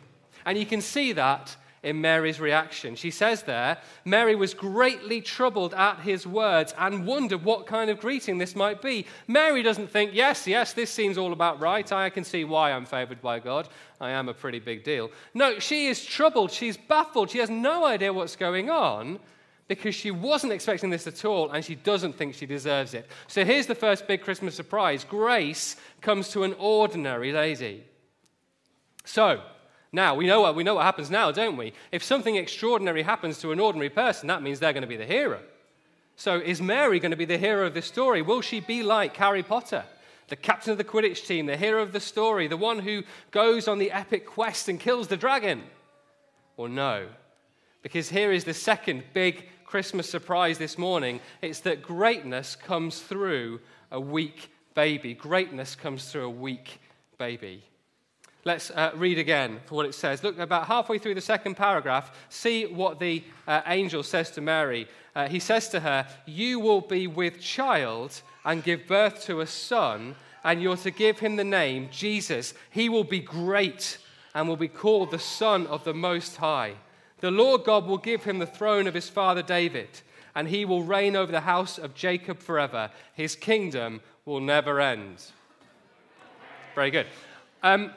And 0.47 0.57
you 0.57 0.67
can 0.67 0.81
see 0.81 1.13
that 1.13 1.57
in 1.83 2.01
Mary's 2.01 2.41
reaction. 2.41 2.95
She 2.97 3.11
says 3.11 3.43
there, 3.43 3.79
Mary 4.05 4.35
was 4.35 4.55
greatly 4.55 5.21
troubled 5.21 5.75
at 5.75 6.01
his 6.01 6.27
words 6.27 6.75
and 6.79 7.07
wondered 7.07 7.45
what 7.45 7.67
kind 7.67 7.91
of 7.91 8.01
greeting 8.01 8.39
this 8.39 8.57
might 8.57 8.83
be. 8.83 9.07
Mary 9.27 9.63
doesn't 9.63 9.91
think, 9.91 10.13
yes, 10.13 10.47
yes, 10.47 10.73
this 10.73 10.91
seems 10.91 11.19
all 11.19 11.33
about 11.33 11.61
right. 11.61 11.91
I 11.93 12.11
can 12.11 12.25
see 12.25 12.45
why 12.45 12.73
I'm 12.73 12.87
favored 12.87 13.21
by 13.23 13.39
God. 13.39 13.69
I 14.01 14.11
am 14.11 14.29
a 14.29 14.35
pretty 14.35 14.59
big 14.59 14.85
deal. 14.85 15.11
No, 15.35 15.59
she 15.59 15.87
is 15.87 16.05
troubled. 16.05 16.51
She's 16.51 16.77
baffled. 16.77 17.31
She 17.31 17.39
has 17.39 17.51
no 17.51 17.85
idea 17.85 18.13
what's 18.13 18.37
going 18.37 18.71
on 18.71 19.19
because 19.69 19.95
she 19.95 20.11
wasn't 20.11 20.53
expecting 20.53 20.91
this 20.91 21.07
at 21.07 21.25
all 21.25 21.51
and 21.51 21.65
she 21.65 21.75
doesn't 21.75 22.15
think 22.15 22.35
she 22.35 22.47
deserves 22.47 22.95
it. 22.95 23.07
So 23.29 23.45
here's 23.45 23.67
the 23.67 23.75
first 23.75 24.09
big 24.09 24.23
Christmas 24.23 24.55
surprise 24.55 25.05
grace 25.05 25.77
comes 26.01 26.31
to 26.31 26.43
an 26.43 26.55
ordinary 26.59 27.33
lady. 27.33 27.85
So, 29.05 29.41
now, 29.93 30.15
we 30.15 30.27
know, 30.27 30.43
what, 30.43 30.55
we 30.55 30.65
know 30.65 30.75
what 30.75 30.85
happens 30.85 31.11
now, 31.11 31.33
don't 31.33 31.57
we? 31.57 31.73
If 31.93 32.03
something 32.03 32.37
extraordinary 32.37 33.03
happens 33.03 33.39
to 33.39 33.53
an 33.53 33.61
ordinary 33.61 33.89
person, 33.89 34.27
that 34.29 34.43
means 34.43 34.61
they're 34.61 34.75
going 34.75 34.83
to 34.83 34.89
be 34.89 34.97
the 34.97 35.07
hero. 35.07 35.41
So, 36.17 36.39
is 36.39 36.61
Mary 36.61 37.01
going 37.01 37.13
to 37.13 37.17
be 37.17 37.25
the 37.25 37.39
hero 37.39 37.67
of 37.67 37.75
this 37.75 37.87
story? 37.87 38.21
Will 38.21 38.41
she 38.41 38.61
be 38.61 38.83
like 38.83 39.17
Harry 39.17 39.43
Potter, 39.43 39.85
the 40.29 40.37
captain 40.37 40.73
of 40.73 40.79
the 40.79 40.85
Quidditch 40.85 41.27
team, 41.27 41.47
the 41.47 41.57
hero 41.57 41.81
of 41.81 41.93
the 41.93 42.01
story, 42.01 42.49
the 42.49 42.57
one 42.57 42.81
who 42.81 43.03
goes 43.31 43.67
on 43.67 43.79
the 43.79 43.93
epic 43.93 44.27
quest 44.27 44.69
and 44.69 44.79
kills 44.79 45.09
the 45.09 45.17
dragon? 45.17 45.63
Or 46.57 46.69
no? 46.69 47.07
Because 47.83 48.11
here 48.11 48.33
is 48.33 48.45
the 48.45 48.55
second 48.55 49.05
big 49.15 49.49
Christmas 49.65 50.09
surprise 50.09 50.59
this 50.59 50.79
morning 50.79 51.21
it's 51.43 51.61
that 51.61 51.83
greatness 51.83 52.57
comes 52.57 53.01
through 53.01 53.61
a 53.91 54.01
weak 54.01 54.51
baby. 54.75 55.15
Greatness 55.15 55.75
comes 55.75 56.11
through 56.11 56.25
a 56.25 56.31
weak 56.31 56.81
baby. 57.17 57.63
Let's 58.49 58.71
uh, 58.71 58.93
read 58.95 59.19
again 59.19 59.61
for 59.67 59.75
what 59.75 59.85
it 59.85 59.95
says. 59.95 60.25
Look, 60.25 60.39
about 60.39 60.69
halfway 60.69 60.97
through 60.97 61.17
the 61.17 61.21
second 61.21 61.59
paragraph, 61.59 62.17
see 62.31 62.65
what 62.65 62.99
the 62.99 63.23
uh, 63.47 63.61
angel 63.67 64.03
says 64.03 64.31
to 64.31 64.41
Mary. 64.41 64.89
Uh, 65.15 65.29
he 65.29 65.39
says 65.39 65.69
to 65.69 65.81
her, 65.81 66.07
You 66.25 66.59
will 66.59 66.81
be 66.81 67.07
with 67.07 67.43
child 67.43 68.23
and 68.47 68.65
give 68.65 68.87
birth 68.87 69.23
to 69.27 69.43
a 69.43 69.47
son, 69.47 70.17
and 70.45 70.63
you're 70.63 70.79
to 70.79 70.91
give 70.91 71.19
him 71.19 71.37
the 71.37 71.45
name 71.45 71.91
Jesus. 71.93 72.55
He 72.71 72.89
will 72.89 73.05
be 73.05 73.21
great 73.21 73.99
and 74.35 74.49
will 74.49 74.57
be 74.57 74.67
called 74.67 75.11
the 75.11 75.19
Son 75.19 75.67
of 75.67 75.85
the 75.85 75.93
Most 75.93 76.37
High. 76.37 76.77
The 77.19 77.31
Lord 77.31 77.65
God 77.65 77.85
will 77.85 77.99
give 77.99 78.25
him 78.25 78.39
the 78.39 78.47
throne 78.47 78.87
of 78.87 78.95
his 78.95 79.11
father 79.11 79.43
David, 79.43 79.91
and 80.35 80.49
he 80.49 80.65
will 80.65 80.85
reign 80.85 81.17
over 81.17 81.31
the 81.31 81.43
house 81.43 81.77
of 81.77 81.95
Jacob 81.95 82.39
forever. 82.39 82.91
His 83.13 83.37
kingdom 83.37 84.01
will 84.25 84.41
never 84.41 84.81
end. 84.81 85.23
Very 86.75 86.91
good. 86.91 87.09
Um, 87.63 87.93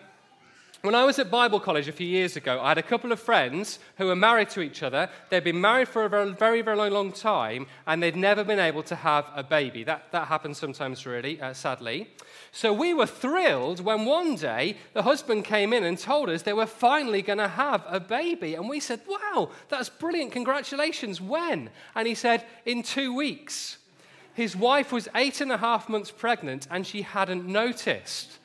when 0.82 0.96
I 0.96 1.04
was 1.04 1.20
at 1.20 1.30
Bible 1.30 1.60
college 1.60 1.88
a 1.88 1.92
few 1.92 2.08
years 2.08 2.36
ago, 2.36 2.60
I 2.60 2.70
had 2.70 2.80
a 2.80 2.84
couple 2.84 3.12
of 3.12 3.20
friends 3.20 3.78
who 3.98 4.08
were 4.08 4.16
married 4.16 4.50
to 4.52 4.62
each 4.62 4.82
other. 4.82 5.10
They'd 5.30 5.44
been 5.44 5.62
married 5.62 5.88
for 5.88 6.06
a 6.06 6.10
very, 6.10 6.32
very, 6.32 6.62
very 6.64 6.90
long 6.90 7.12
time, 7.12 7.68
and 7.86 8.02
they'd 8.02 8.16
never 8.16 8.44
been 8.44 8.58
able 8.58 8.82
to 8.84 8.96
have 8.96 9.30
a 9.36 9.44
baby. 9.44 9.84
That, 9.84 10.12
that 10.12 10.28
happens 10.28 10.58
sometimes, 10.58 11.06
really, 11.06 11.40
uh, 11.40 11.54
sadly. 11.54 12.10
So 12.52 12.74
we 12.74 12.96
were 12.96 13.06
thrilled 13.06 13.80
when 13.80 14.06
one 14.06 14.36
day 14.36 14.76
the 14.94 15.04
husband 15.04 15.46
came 15.46 15.72
in 15.72 15.84
and 15.84 16.00
told 16.00 16.30
us 16.30 16.42
they 16.42 16.52
were 16.52 16.66
finally 16.66 17.22
going 17.22 17.38
to 17.38 17.48
have 17.48 17.84
a 17.88 18.00
baby. 18.00 18.56
And 18.56 18.68
we 18.68 18.80
said, 18.80 19.02
Wow, 19.08 19.50
that's 19.70 19.90
brilliant. 19.90 20.32
Congratulations. 20.32 21.22
When? 21.22 21.70
And 21.94 22.08
he 22.08 22.16
said, 22.16 22.44
In 22.66 22.82
two 22.82 23.14
weeks. 23.14 23.78
His 24.34 24.56
wife 24.56 24.92
was 24.92 25.08
eight 25.14 25.42
and 25.42 25.52
a 25.52 25.58
half 25.58 25.90
months 25.90 26.10
pregnant, 26.10 26.68
and 26.72 26.88
she 26.88 27.04
hadn't 27.04 27.46
noticed, 27.46 28.40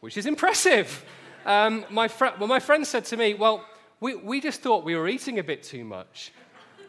which 0.00 0.18
is 0.18 0.26
impressive 0.26 1.04
um, 1.46 1.86
my, 1.88 2.08
fr- 2.08 2.36
well, 2.38 2.48
my 2.48 2.60
friend 2.60 2.86
said 2.86 3.04
to 3.06 3.16
me, 3.16 3.34
Well, 3.34 3.64
we, 4.00 4.16
we 4.16 4.40
just 4.40 4.60
thought 4.60 4.84
we 4.84 4.96
were 4.96 5.08
eating 5.08 5.38
a 5.38 5.44
bit 5.44 5.62
too 5.62 5.84
much. 5.84 6.32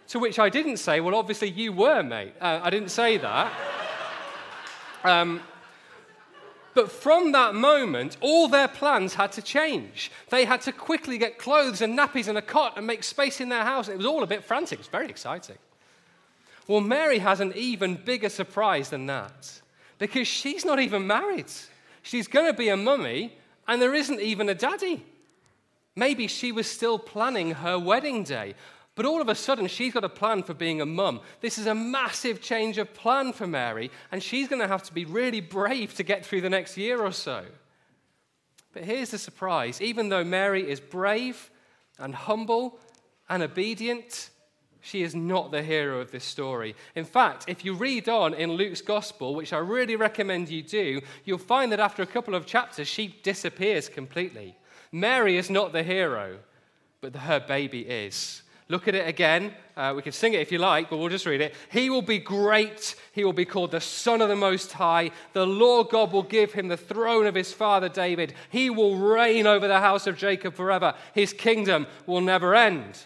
To 0.10 0.20
which 0.20 0.40
I 0.40 0.50
didn't 0.50 0.78
say, 0.78 1.00
Well, 1.00 1.16
obviously 1.16 1.50
you 1.50 1.72
were, 1.72 2.04
mate. 2.04 2.34
Uh, 2.42 2.60
I 2.62 2.70
didn't 2.70 2.90
say 2.90 3.18
that. 3.18 3.54
Um, 5.04 5.42
but 6.74 6.92
from 6.92 7.32
that 7.32 7.56
moment, 7.56 8.18
all 8.22 8.48
their 8.48 8.68
plans 8.68 9.16
had 9.16 9.32
to 9.32 9.42
change. 9.42 10.12
They 10.30 10.46
had 10.46 10.62
to 10.62 10.72
quickly 10.72 11.18
get 11.18 11.40
clothes 11.40 11.82
and 11.82 11.98
nappies 11.98 12.28
and 12.28 12.38
a 12.38 12.42
cot 12.42 12.74
and 12.78 12.86
make 12.86 13.04
space 13.04 13.42
in 13.42 13.50
their 13.50 13.64
house. 13.64 13.88
It 13.88 13.98
was 13.98 14.06
all 14.06 14.22
a 14.22 14.28
bit 14.28 14.44
frantic. 14.44 14.80
It's 14.80 14.88
very 14.88 15.10
exciting. 15.10 15.58
Well, 16.68 16.82
Mary 16.82 17.20
has 17.20 17.40
an 17.40 17.54
even 17.56 17.96
bigger 17.96 18.30
surprise 18.30 18.90
than 18.90 19.06
that 19.08 19.62
because 19.98 20.28
she's 20.28 20.66
not 20.66 20.80
even 20.80 21.08
married. 21.08 21.52
She's 22.04 22.28
going 22.28 22.46
to 22.46 22.58
be 22.58 22.70
a 22.70 22.78
mummy, 22.78 23.34
and 23.68 23.82
there 23.82 23.94
isn't 23.94 24.22
even 24.22 24.50
a 24.50 24.56
daddy. 24.56 25.04
Maybe 25.96 26.28
she 26.28 26.52
was 26.52 26.70
still 26.70 27.00
planning 27.00 27.52
her 27.56 27.80
wedding 27.80 28.24
day, 28.24 28.56
but 28.96 29.06
all 29.06 29.22
of 29.22 29.30
a 29.30 29.36
sudden 29.36 29.68
she's 29.68 29.94
got 29.94 30.04
a 30.04 30.10
plan 30.10 30.44
for 30.44 30.54
being 30.54 30.82
a 30.82 30.86
mum. 30.86 31.22
This 31.42 31.58
is 31.58 31.68
a 31.68 31.76
massive 31.76 32.42
change 32.42 32.78
of 32.78 32.94
plan 32.94 33.34
for 33.34 33.48
Mary, 33.48 33.92
and 34.12 34.22
she's 34.22 34.48
going 34.48 34.62
to 34.62 34.68
have 34.68 34.84
to 34.84 34.94
be 34.94 35.06
really 35.06 35.42
brave 35.42 35.96
to 35.96 36.04
get 36.04 36.26
through 36.26 36.42
the 36.42 36.50
next 36.50 36.78
year 36.78 37.02
or 37.04 37.12
so. 37.12 37.46
But 38.74 38.84
here's 38.84 39.12
the 39.12 39.18
surprise 39.18 39.82
even 39.82 40.10
though 40.10 40.24
Mary 40.24 40.70
is 40.70 40.80
brave 40.80 41.50
and 41.98 42.14
humble 42.14 42.80
and 43.28 43.42
obedient, 43.42 44.30
she 44.82 45.04
is 45.04 45.16
not 45.16 45.52
the 45.52 45.64
hero 45.64 46.00
of 46.00 46.12
this 46.12 46.24
story. 46.24 46.76
In 46.96 47.06
fact, 47.06 47.46
if 47.48 47.66
you 47.66 47.74
read 47.74 48.08
on 48.08 48.34
in 48.34 48.54
Luke's 48.54 48.82
gospel, 48.82 49.36
which 49.36 49.54
I 49.54 49.58
really 49.58 49.96
recommend 49.96 50.50
you 50.50 50.64
do, 50.64 51.02
you'll 51.26 51.38
find 51.38 51.72
that 51.72 51.80
after 51.80 52.02
a 52.04 52.08
couple 52.08 52.36
of 52.36 52.46
chapters, 52.46 52.88
she 52.88 53.16
disappears 53.24 53.90
completely. 53.90 54.56
Mary 54.92 55.38
is 55.38 55.50
not 55.50 55.74
the 55.74 55.84
hero, 55.84 56.40
but 57.02 57.16
her 57.16 57.40
baby 57.40 57.82
is. 57.82 58.44
Look 58.70 58.88
at 58.90 58.96
it 58.96 59.08
again. 59.08 59.54
Uh, 59.78 59.94
we 59.96 60.02
can 60.02 60.12
sing 60.12 60.34
it 60.34 60.42
if 60.42 60.52
you 60.52 60.58
like, 60.58 60.90
but 60.90 60.98
we'll 60.98 61.08
just 61.08 61.26
read 61.26 61.40
it. 61.40 61.56
He 61.72 61.90
will 61.90 62.02
be 62.02 62.20
great. 62.20 62.96
He 63.14 63.24
will 63.24 63.32
be 63.32 63.46
called 63.46 63.72
the 63.72 63.80
Son 63.80 64.22
of 64.22 64.28
the 64.28 64.36
Most 64.36 64.74
High. 64.74 65.12
The 65.32 65.48
Lord 65.48 65.90
God 65.90 66.12
will 66.12 66.24
give 66.24 66.52
him 66.52 66.68
the 66.68 66.76
throne 66.76 67.28
of 67.28 67.36
his 67.36 67.54
father 67.54 67.88
David. 67.88 68.34
He 68.50 68.70
will 68.70 68.98
reign 68.98 69.48
over 69.48 69.68
the 69.70 69.80
house 69.80 70.06
of 70.06 70.18
Jacob 70.18 70.54
forever. 70.54 70.96
His 71.14 71.32
kingdom 71.32 71.88
will 72.06 72.20
never 72.20 72.56
end. 72.56 73.06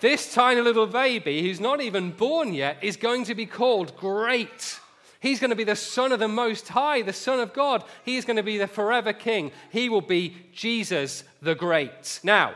This 0.00 0.32
tiny 0.32 0.60
little 0.60 0.86
baby, 0.86 1.42
who's 1.42 1.60
not 1.60 1.80
even 1.80 2.12
born 2.12 2.54
yet, 2.54 2.78
is 2.82 2.96
going 2.96 3.24
to 3.24 3.34
be 3.34 3.46
called 3.46 3.96
Great. 3.96 4.78
He's 5.20 5.40
going 5.40 5.50
to 5.50 5.56
be 5.56 5.64
the 5.64 5.74
Son 5.74 6.12
of 6.12 6.20
the 6.20 6.28
Most 6.28 6.68
High, 6.68 7.02
the 7.02 7.12
Son 7.12 7.40
of 7.40 7.52
God. 7.52 7.82
He's 8.04 8.24
going 8.24 8.36
to 8.36 8.42
be 8.42 8.58
the 8.58 8.68
forever 8.68 9.12
King. 9.12 9.50
He 9.70 9.88
will 9.88 10.00
be 10.00 10.36
Jesus 10.52 11.24
the 11.42 11.56
Great. 11.56 12.20
Now, 12.22 12.54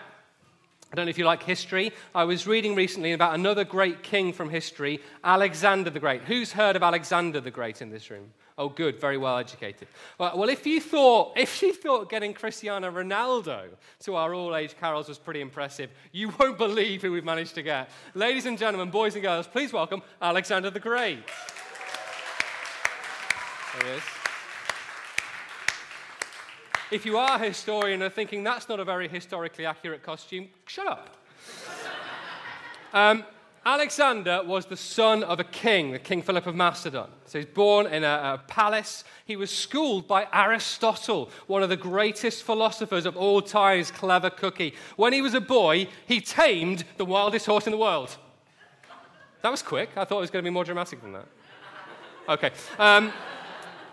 I 0.93 0.95
don't 0.95 1.07
know 1.07 1.11
if 1.11 1.19
you 1.19 1.25
like 1.25 1.43
history. 1.43 1.91
I 2.15 2.25
was 2.25 2.47
reading 2.47 2.75
recently 2.75 3.13
about 3.13 3.35
another 3.35 3.65
great 3.65 4.03
king 4.03 4.33
from 4.33 4.51
history, 4.51 5.01
Alexander 5.25 5.91
the 5.91 6.01
Great. 6.01 6.23
Who's 6.25 6.53
heard 6.53 6.77
of 6.77 6.83
Alexander 6.83 7.41
the 7.41 7.51
Great 7.51 7.81
in 7.81 7.91
this 7.91 8.11
room? 8.11 8.31
Oh, 8.62 8.69
good, 8.69 9.00
very 9.00 9.16
well 9.16 9.38
educated. 9.38 9.88
Well, 10.19 10.49
if 10.49 10.64
you 10.64 10.81
thought 10.81 11.33
if 11.37 11.62
you 11.62 11.75
thought 11.75 12.09
getting 12.09 12.33
Cristiano 12.33 12.92
Ronaldo 12.92 13.71
to 14.04 14.14
our 14.14 14.33
all-age 14.35 14.76
carols 14.78 15.09
was 15.09 15.19
pretty 15.19 15.40
impressive, 15.40 15.90
you 16.12 16.33
won't 16.38 16.59
believe 16.59 17.02
who 17.02 17.11
we've 17.11 17.25
managed 17.25 17.57
to 17.57 17.62
get. 17.62 17.90
Ladies 18.14 18.47
and 18.47 18.57
gentlemen, 18.57 18.88
boys 18.88 19.14
and 19.14 19.25
girls, 19.25 19.49
please 19.49 19.73
welcome 19.73 20.00
Alexander 20.21 20.71
the 20.71 20.78
Great. 20.78 21.26
There 23.81 23.90
he 23.90 23.97
is. 23.97 24.02
If 26.92 27.04
you 27.04 27.19
are 27.19 27.35
a 27.35 27.45
historian 27.45 28.00
and 28.00 28.12
are 28.12 28.14
thinking 28.14 28.45
that's 28.45 28.69
not 28.69 28.78
a 28.78 28.85
very 28.85 29.09
historically 29.09 29.66
accurate 29.66 30.04
costume, 30.04 30.50
shut 30.66 30.87
up. 30.87 31.16
Um, 32.95 33.25
Alexander 33.64 34.42
was 34.45 34.66
the 34.66 34.76
son 34.76 35.23
of 35.23 35.38
a 35.38 35.45
king, 35.45 35.92
the 35.92 35.99
King 35.99 36.21
Philip 36.21 36.47
of 36.47 36.54
Macedon. 36.57 37.07
So 37.26 37.38
he's 37.38 37.47
born 37.47 37.87
in 37.87 38.02
a, 38.02 38.35
a, 38.35 38.42
palace. 38.49 39.04
He 39.25 39.37
was 39.37 39.50
schooled 39.50 40.09
by 40.09 40.26
Aristotle, 40.33 41.31
one 41.47 41.62
of 41.62 41.69
the 41.69 41.76
greatest 41.76 42.42
philosophers 42.42 43.07
of 43.07 43.16
all 43.16 43.40
times, 43.40 43.92
clever 43.92 44.31
cookie. 44.31 44.75
When 44.97 45.12
he 45.12 45.23
was 45.23 45.35
a 45.35 45.40
boy, 45.40 45.87
he 46.07 46.21
tamed 46.21 46.85
the 46.97 47.04
wildest 47.04 47.47
horse 47.47 47.66
in 47.66 47.71
the 47.71 47.78
world. 47.78 48.16
That 49.42 49.50
was 49.50 49.62
quick. 49.62 49.90
I 49.97 50.04
thought 50.04 50.19
it 50.19 50.23
was 50.23 50.31
going 50.31 50.45
to 50.45 50.50
be 50.50 50.54
more 50.54 50.64
dramatic 50.64 51.00
than 51.00 51.12
that. 51.12 51.26
Okay. 52.28 52.50
Um, 52.78 53.12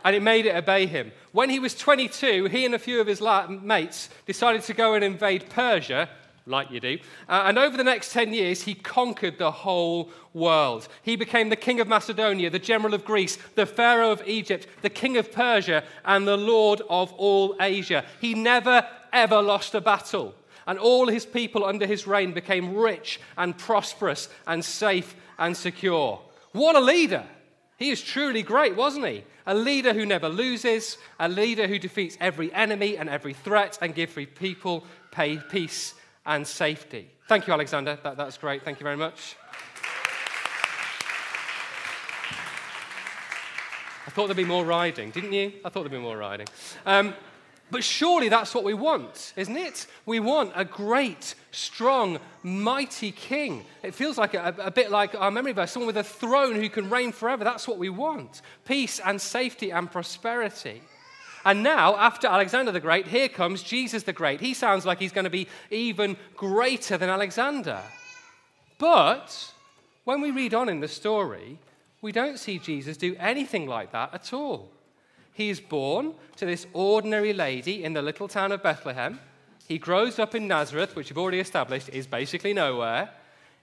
and 0.03 0.15
it 0.15 0.23
made 0.23 0.45
it 0.47 0.55
obey 0.55 0.87
him. 0.87 1.11
When 1.31 1.49
he 1.49 1.59
was 1.59 1.75
22, 1.75 2.45
he 2.45 2.65
and 2.65 2.73
a 2.73 2.79
few 2.79 3.01
of 3.01 3.07
his 3.07 3.21
mates 3.61 4.09
decided 4.25 4.63
to 4.63 4.73
go 4.73 4.95
and 4.95 5.03
invade 5.03 5.49
Persia 5.49 6.09
like 6.49 6.71
you 6.71 6.79
do. 6.79 6.97
Uh, 7.27 7.43
and 7.45 7.57
over 7.57 7.77
the 7.77 7.83
next 7.83 8.11
10 8.11 8.33
years, 8.33 8.63
he 8.63 8.73
conquered 8.73 9.37
the 9.37 9.51
whole 9.51 10.09
world. 10.33 10.87
He 11.03 11.15
became 11.15 11.49
the 11.49 11.55
king 11.55 11.79
of 11.79 11.87
Macedonia, 11.87 12.49
the 12.49 12.59
general 12.59 12.93
of 12.93 13.05
Greece, 13.05 13.37
the 13.55 13.65
pharaoh 13.65 14.11
of 14.11 14.27
Egypt, 14.27 14.67
the 14.81 14.89
king 14.89 15.17
of 15.17 15.31
Persia, 15.31 15.83
and 16.03 16.27
the 16.27 16.37
lord 16.37 16.81
of 16.89 17.13
all 17.13 17.55
Asia. 17.59 18.03
He 18.19 18.33
never, 18.33 18.85
ever 19.13 19.41
lost 19.41 19.75
a 19.75 19.81
battle. 19.81 20.33
And 20.67 20.77
all 20.77 21.07
his 21.07 21.25
people 21.25 21.65
under 21.65 21.85
his 21.85 22.05
reign 22.05 22.33
became 22.33 22.75
rich 22.75 23.19
and 23.37 23.57
prosperous 23.57 24.29
and 24.45 24.63
safe 24.63 25.15
and 25.37 25.55
secure. 25.55 26.21
What 26.51 26.75
a 26.75 26.81
leader! 26.81 27.25
He 27.77 27.91
is 27.91 28.01
truly 28.01 28.43
great, 28.43 28.75
wasn't 28.75 29.07
he? 29.07 29.23
A 29.45 29.55
leader 29.55 29.93
who 29.93 30.05
never 30.05 30.27
loses, 30.27 30.97
a 31.17 31.29
leader 31.29 31.65
who 31.65 31.79
defeats 31.79 32.17
every 32.19 32.53
enemy 32.53 32.97
and 32.97 33.09
every 33.09 33.33
threat 33.33 33.77
and 33.81 33.95
gives 33.95 34.13
people 34.35 34.83
peace 35.49 35.95
and 36.29 36.47
safety. 36.47 37.09
Thank 37.27 37.47
you, 37.47 37.53
Alexander. 37.53 37.97
That, 38.03 38.15
that's 38.15 38.37
great. 38.37 38.63
Thank 38.63 38.79
you 38.79 38.83
very 38.83 38.95
much. 38.95 39.35
I 44.05 44.11
thought 44.11 44.27
there'd 44.27 44.37
be 44.37 44.45
more 44.45 44.63
riding, 44.63 45.09
didn't 45.11 45.33
you? 45.33 45.53
I 45.65 45.69
thought 45.69 45.81
there'd 45.81 45.91
be 45.91 45.97
more 45.97 46.17
riding. 46.17 46.47
Um, 46.85 47.15
but 47.71 47.83
surely 47.83 48.29
that's 48.29 48.53
what 48.55 48.63
we 48.63 48.73
want, 48.73 49.33
isn't 49.35 49.57
it? 49.57 49.87
We 50.05 50.19
want 50.19 50.51
a 50.55 50.65
great, 50.65 51.35
strong, 51.51 52.19
mighty 52.43 53.11
king. 53.11 53.65
It 53.83 53.93
feels 53.93 54.17
like 54.17 54.33
a, 54.35 54.55
a, 54.59 54.71
bit 54.71 54.91
like 54.91 55.13
our 55.15 55.29
memory 55.31 55.51
verse 55.51 55.71
someone 55.71 55.87
with 55.87 55.97
a 55.97 56.03
throne 56.03 56.55
who 56.55 56.69
can 56.69 56.89
reign 56.89 57.11
forever. 57.11 57.43
That's 57.43 57.67
what 57.67 57.77
we 57.77 57.89
want 57.89 58.41
peace 58.65 58.99
and 58.99 59.19
safety 59.19 59.71
and 59.71 59.91
prosperity. 59.91 60.81
And 61.45 61.63
now, 61.63 61.95
after 61.95 62.27
Alexander 62.27 62.71
the 62.71 62.79
Great, 62.79 63.07
here 63.07 63.29
comes 63.29 63.63
Jesus 63.63 64.03
the 64.03 64.13
Great. 64.13 64.41
He 64.41 64.53
sounds 64.53 64.85
like 64.85 64.99
he's 64.99 65.11
going 65.11 65.23
to 65.23 65.29
be 65.29 65.47
even 65.71 66.17
greater 66.35 66.97
than 66.97 67.09
Alexander. 67.09 67.81
But 68.77 69.53
when 70.03 70.21
we 70.21 70.31
read 70.31 70.53
on 70.53 70.69
in 70.69 70.79
the 70.79 70.87
story, 70.87 71.59
we 72.01 72.11
don't 72.11 72.39
see 72.39 72.59
Jesus 72.59 72.97
do 72.97 73.15
anything 73.19 73.67
like 73.67 73.91
that 73.91 74.13
at 74.13 74.33
all. 74.33 74.69
He 75.33 75.49
is 75.49 75.59
born 75.59 76.13
to 76.37 76.45
this 76.45 76.67
ordinary 76.73 77.33
lady 77.33 77.83
in 77.83 77.93
the 77.93 78.01
little 78.01 78.27
town 78.27 78.51
of 78.51 78.63
Bethlehem. 78.63 79.19
He 79.67 79.77
grows 79.77 80.19
up 80.19 80.35
in 80.35 80.47
Nazareth, 80.47 80.95
which 80.95 81.09
we've 81.09 81.17
already 81.17 81.39
established 81.39 81.89
is 81.89 82.07
basically 82.07 82.53
nowhere. 82.53 83.09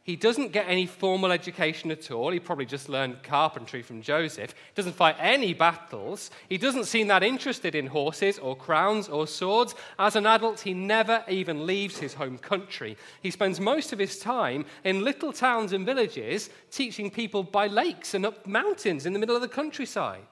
He 0.06 0.14
doesn't 0.14 0.52
get 0.52 0.68
any 0.68 0.86
formal 0.86 1.32
education 1.32 1.90
at 1.90 2.12
all. 2.12 2.30
He 2.30 2.38
probably 2.38 2.64
just 2.64 2.88
learned 2.88 3.24
carpentry 3.24 3.82
from 3.82 4.02
Joseph. 4.02 4.52
He 4.52 4.72
doesn't 4.76 4.94
fight 4.94 5.16
any 5.18 5.52
battles. 5.52 6.30
He 6.48 6.58
doesn't 6.58 6.84
seem 6.84 7.08
that 7.08 7.24
interested 7.24 7.74
in 7.74 7.88
horses 7.88 8.38
or 8.38 8.54
crowns 8.54 9.08
or 9.08 9.26
swords. 9.26 9.74
As 9.98 10.14
an 10.14 10.24
adult, 10.24 10.60
he 10.60 10.74
never 10.74 11.24
even 11.26 11.66
leaves 11.66 11.98
his 11.98 12.14
home 12.14 12.38
country. 12.38 12.96
He 13.20 13.32
spends 13.32 13.58
most 13.58 13.92
of 13.92 13.98
his 13.98 14.20
time 14.20 14.64
in 14.84 15.02
little 15.02 15.32
towns 15.32 15.72
and 15.72 15.84
villages 15.84 16.50
teaching 16.70 17.10
people 17.10 17.42
by 17.42 17.66
lakes 17.66 18.14
and 18.14 18.24
up 18.24 18.46
mountains 18.46 19.06
in 19.06 19.12
the 19.12 19.18
middle 19.18 19.34
of 19.34 19.42
the 19.42 19.48
countryside. 19.48 20.22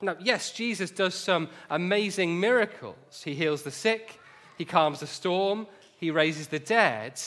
Now, 0.00 0.14
yes, 0.20 0.52
Jesus 0.52 0.92
does 0.92 1.16
some 1.16 1.48
amazing 1.68 2.38
miracles. 2.38 3.22
He 3.24 3.34
heals 3.34 3.64
the 3.64 3.72
sick, 3.72 4.20
he 4.56 4.64
calms 4.64 5.00
the 5.00 5.08
storm, 5.08 5.66
he 5.96 6.12
raises 6.12 6.46
the 6.46 6.60
dead. 6.60 7.20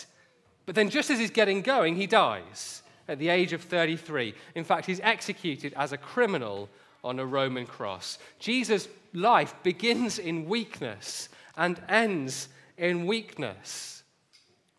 But 0.66 0.76
then, 0.76 0.90
just 0.90 1.10
as 1.10 1.20
he's 1.20 1.32
getting 1.32 1.62
going, 1.62 1.96
he 1.96 2.08
dies 2.08 2.84
at 3.08 3.20
the 3.20 3.30
age 3.30 3.54
of 3.54 3.62
33. 3.62 4.34
In 4.56 4.64
fact, 4.64 4.86
he's 4.86 5.02
executed 5.02 5.74
as 5.76 5.92
a 5.92 5.98
criminal 5.98 6.70
on 7.04 7.20
a 7.20 7.26
Roman 7.26 7.66
cross. 7.66 8.18
Jesus' 8.40 8.88
life 9.14 9.54
begins 9.64 10.20
in 10.20 10.46
weakness 10.46 11.30
and 11.58 11.82
ends 11.90 12.48
in 12.78 13.06
weakness. 13.06 14.04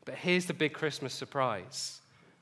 But 0.04 0.14
here's 0.14 0.46
the 0.46 0.54
big 0.54 0.72
Christmas 0.72 1.14
surprise 1.14 2.00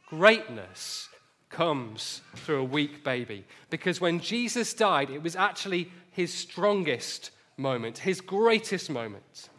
greatness 0.08 1.08
comes 1.48 2.22
through 2.36 2.60
a 2.60 2.64
weak 2.64 3.04
baby. 3.04 3.44
Because 3.70 4.00
when 4.00 4.20
Jesus 4.20 4.74
died, 4.74 5.10
it 5.10 5.22
was 5.22 5.36
actually 5.36 5.90
his 6.10 6.32
strongest 6.32 7.30
moment, 7.56 7.98
his 7.98 8.20
greatest 8.20 8.90
moment. 8.90 9.50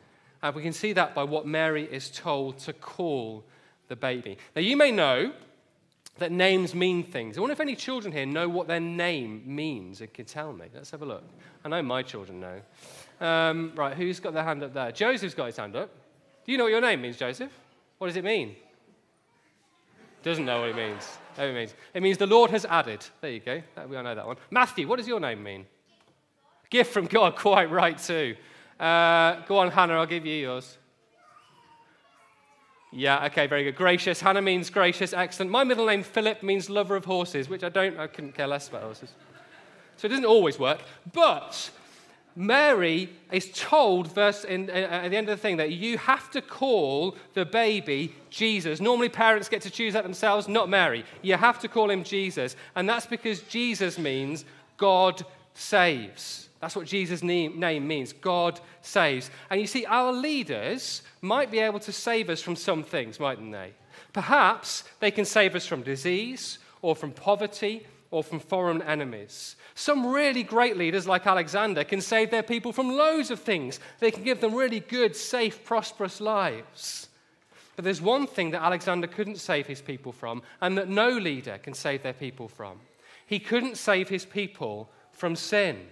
And 0.41 0.55
we 0.55 0.63
can 0.63 0.73
see 0.73 0.93
that 0.93 1.15
by 1.15 1.23
what 1.23 1.47
Mary 1.47 1.83
is 1.83 2.09
told 2.09 2.57
to 2.59 2.73
call 2.73 3.45
the 3.93 3.97
baby. 3.97 4.37
Now, 4.55 4.61
you 4.63 4.75
may 4.75 4.91
know 4.91 5.31
that 6.17 6.31
names 6.31 6.73
mean 6.73 7.03
things. 7.03 7.37
I 7.37 7.41
wonder 7.41 7.53
if 7.53 7.59
any 7.59 7.75
children 7.75 8.11
here 8.11 8.25
know 8.25 8.49
what 8.49 8.67
their 8.67 8.79
name 8.79 9.43
means 9.45 10.01
and 10.01 10.11
can 10.11 10.25
tell 10.25 10.51
me. 10.51 10.65
Let's 10.73 10.89
have 10.91 11.03
a 11.03 11.05
look. 11.05 11.23
I 11.63 11.69
know 11.69 11.83
my 11.83 12.01
children 12.01 12.39
know. 12.39 12.61
Um, 13.25 13.71
right, 13.75 13.95
who's 13.95 14.19
got 14.19 14.33
their 14.33 14.43
hand 14.43 14.63
up 14.63 14.73
there? 14.73 14.91
Joseph's 14.91 15.35
got 15.35 15.45
his 15.45 15.57
hand 15.57 15.75
up. 15.75 15.91
Do 16.43 16.51
you 16.51 16.57
know 16.57 16.63
what 16.65 16.71
your 16.71 16.81
name 16.81 17.01
means, 17.01 17.17
Joseph? 17.17 17.51
What 17.99 18.07
does 18.07 18.15
it 18.15 18.23
mean? 18.23 18.55
Doesn't 20.23 20.45
know 20.45 20.61
what 20.61 20.69
it 20.69 20.75
means. 20.75 21.07
Oh, 21.37 21.45
it 21.45 21.53
means. 21.53 21.75
It 21.93 22.01
means 22.01 22.17
the 22.17 22.25
Lord 22.25 22.49
has 22.49 22.65
added. 22.65 23.05
There 23.21 23.29
you 23.29 23.39
go. 23.39 23.61
We 23.87 23.95
all 23.95 24.03
know 24.03 24.15
that 24.15 24.25
one. 24.25 24.37
Matthew, 24.49 24.87
what 24.87 24.97
does 24.97 25.07
your 25.07 25.19
name 25.19 25.43
mean? 25.43 25.65
Gift 26.69 26.91
from 26.91 27.05
God, 27.05 27.35
quite 27.37 27.69
right 27.69 27.97
too. 27.97 28.35
Uh, 28.79 29.41
go 29.47 29.59
on, 29.59 29.69
Hannah, 29.69 29.93
I'll 29.93 30.07
give 30.07 30.25
you 30.25 30.33
yours. 30.33 30.77
Yeah, 32.95 33.25
okay, 33.25 33.47
very 33.47 33.63
good. 33.63 33.75
Gracious. 33.75 34.21
Hannah 34.21 34.41
means 34.41 34.69
gracious, 34.69 35.13
excellent. 35.13 35.49
My 35.49 35.63
middle 35.63 35.87
name, 35.87 36.03
Philip, 36.03 36.43
means 36.43 36.69
lover 36.69 36.95
of 36.95 37.05
horses, 37.05 37.49
which 37.49 37.63
I 37.63 37.69
don't, 37.69 37.97
I 37.97 38.05
couldn't 38.05 38.33
care 38.33 38.47
less 38.47 38.69
about 38.69 38.83
horses. 38.83 39.11
So 39.97 40.05
it 40.05 40.09
doesn't 40.09 40.25
always 40.25 40.59
work. 40.59 40.79
But 41.11 41.71
Mary 42.35 43.09
is 43.31 43.51
told, 43.53 44.13
verse 44.13 44.43
in, 44.43 44.69
uh, 44.69 44.73
at 44.73 45.09
the 45.09 45.17
end 45.17 45.27
of 45.27 45.37
the 45.37 45.41
thing, 45.41 45.57
that 45.57 45.71
you 45.71 45.97
have 45.97 46.29
to 46.31 46.41
call 46.41 47.15
the 47.33 47.45
baby 47.45 48.13
Jesus. 48.29 48.79
Normally, 48.79 49.09
parents 49.09 49.49
get 49.49 49.63
to 49.63 49.71
choose 49.71 49.93
that 49.93 50.03
themselves, 50.03 50.47
not 50.47 50.69
Mary. 50.69 51.03
You 51.23 51.35
have 51.35 51.59
to 51.59 51.67
call 51.67 51.89
him 51.89 52.03
Jesus. 52.03 52.55
And 52.75 52.87
that's 52.87 53.07
because 53.07 53.41
Jesus 53.41 53.97
means 53.97 54.45
God 54.77 55.25
saves. 55.55 56.49
That's 56.63 56.77
what 56.77 56.87
Jesus' 56.87 57.21
name 57.21 57.59
means 57.85 58.13
God 58.13 58.61
saves. 58.79 59.29
And 59.49 59.59
you 59.59 59.67
see, 59.67 59.85
our 59.85 60.13
leaders 60.13 61.01
might 61.21 61.51
be 61.51 61.59
able 61.59 61.79
to 61.79 61.91
save 61.91 62.29
us 62.29 62.41
from 62.41 62.55
some 62.55 62.83
things, 62.83 63.19
mightn't 63.19 63.51
they? 63.51 63.73
Perhaps 64.13 64.85
they 65.01 65.11
can 65.11 65.25
save 65.25 65.55
us 65.55 65.65
from 65.65 65.81
disease 65.81 66.59
or 66.81 66.95
from 66.95 67.11
poverty 67.11 67.85
or 68.11 68.23
from 68.23 68.39
foreign 68.39 68.81
enemies. 68.81 69.57
Some 69.75 70.07
really 70.07 70.41
great 70.41 70.77
leaders, 70.77 71.05
like 71.05 71.27
Alexander, 71.27 71.83
can 71.83 71.99
save 71.99 72.31
their 72.31 72.41
people 72.41 72.71
from 72.71 72.95
loads 72.95 73.29
of 73.29 73.41
things. 73.41 73.81
They 73.99 74.11
can 74.11 74.23
give 74.23 74.39
them 74.39 74.55
really 74.55 74.79
good, 74.79 75.17
safe, 75.17 75.65
prosperous 75.65 76.21
lives. 76.21 77.09
But 77.75 77.83
there's 77.83 78.01
one 78.01 78.25
thing 78.25 78.51
that 78.51 78.61
Alexander 78.61 79.07
couldn't 79.07 79.35
save 79.35 79.67
his 79.67 79.81
people 79.81 80.13
from, 80.13 80.43
and 80.61 80.77
that 80.77 80.87
no 80.87 81.09
leader 81.09 81.57
can 81.57 81.73
save 81.73 82.03
their 82.03 82.13
people 82.13 82.47
from. 82.47 82.79
He 83.25 83.39
couldn't 83.39 83.75
save 83.75 84.07
his 84.07 84.23
people 84.23 84.89
from 85.11 85.35
sin. 85.35 85.87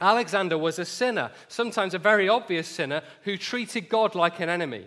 Alexander 0.00 0.58
was 0.58 0.78
a 0.78 0.84
sinner, 0.84 1.30
sometimes 1.48 1.94
a 1.94 1.98
very 1.98 2.28
obvious 2.28 2.66
sinner, 2.66 3.02
who 3.22 3.36
treated 3.36 3.88
God 3.88 4.14
like 4.14 4.40
an 4.40 4.48
enemy. 4.48 4.86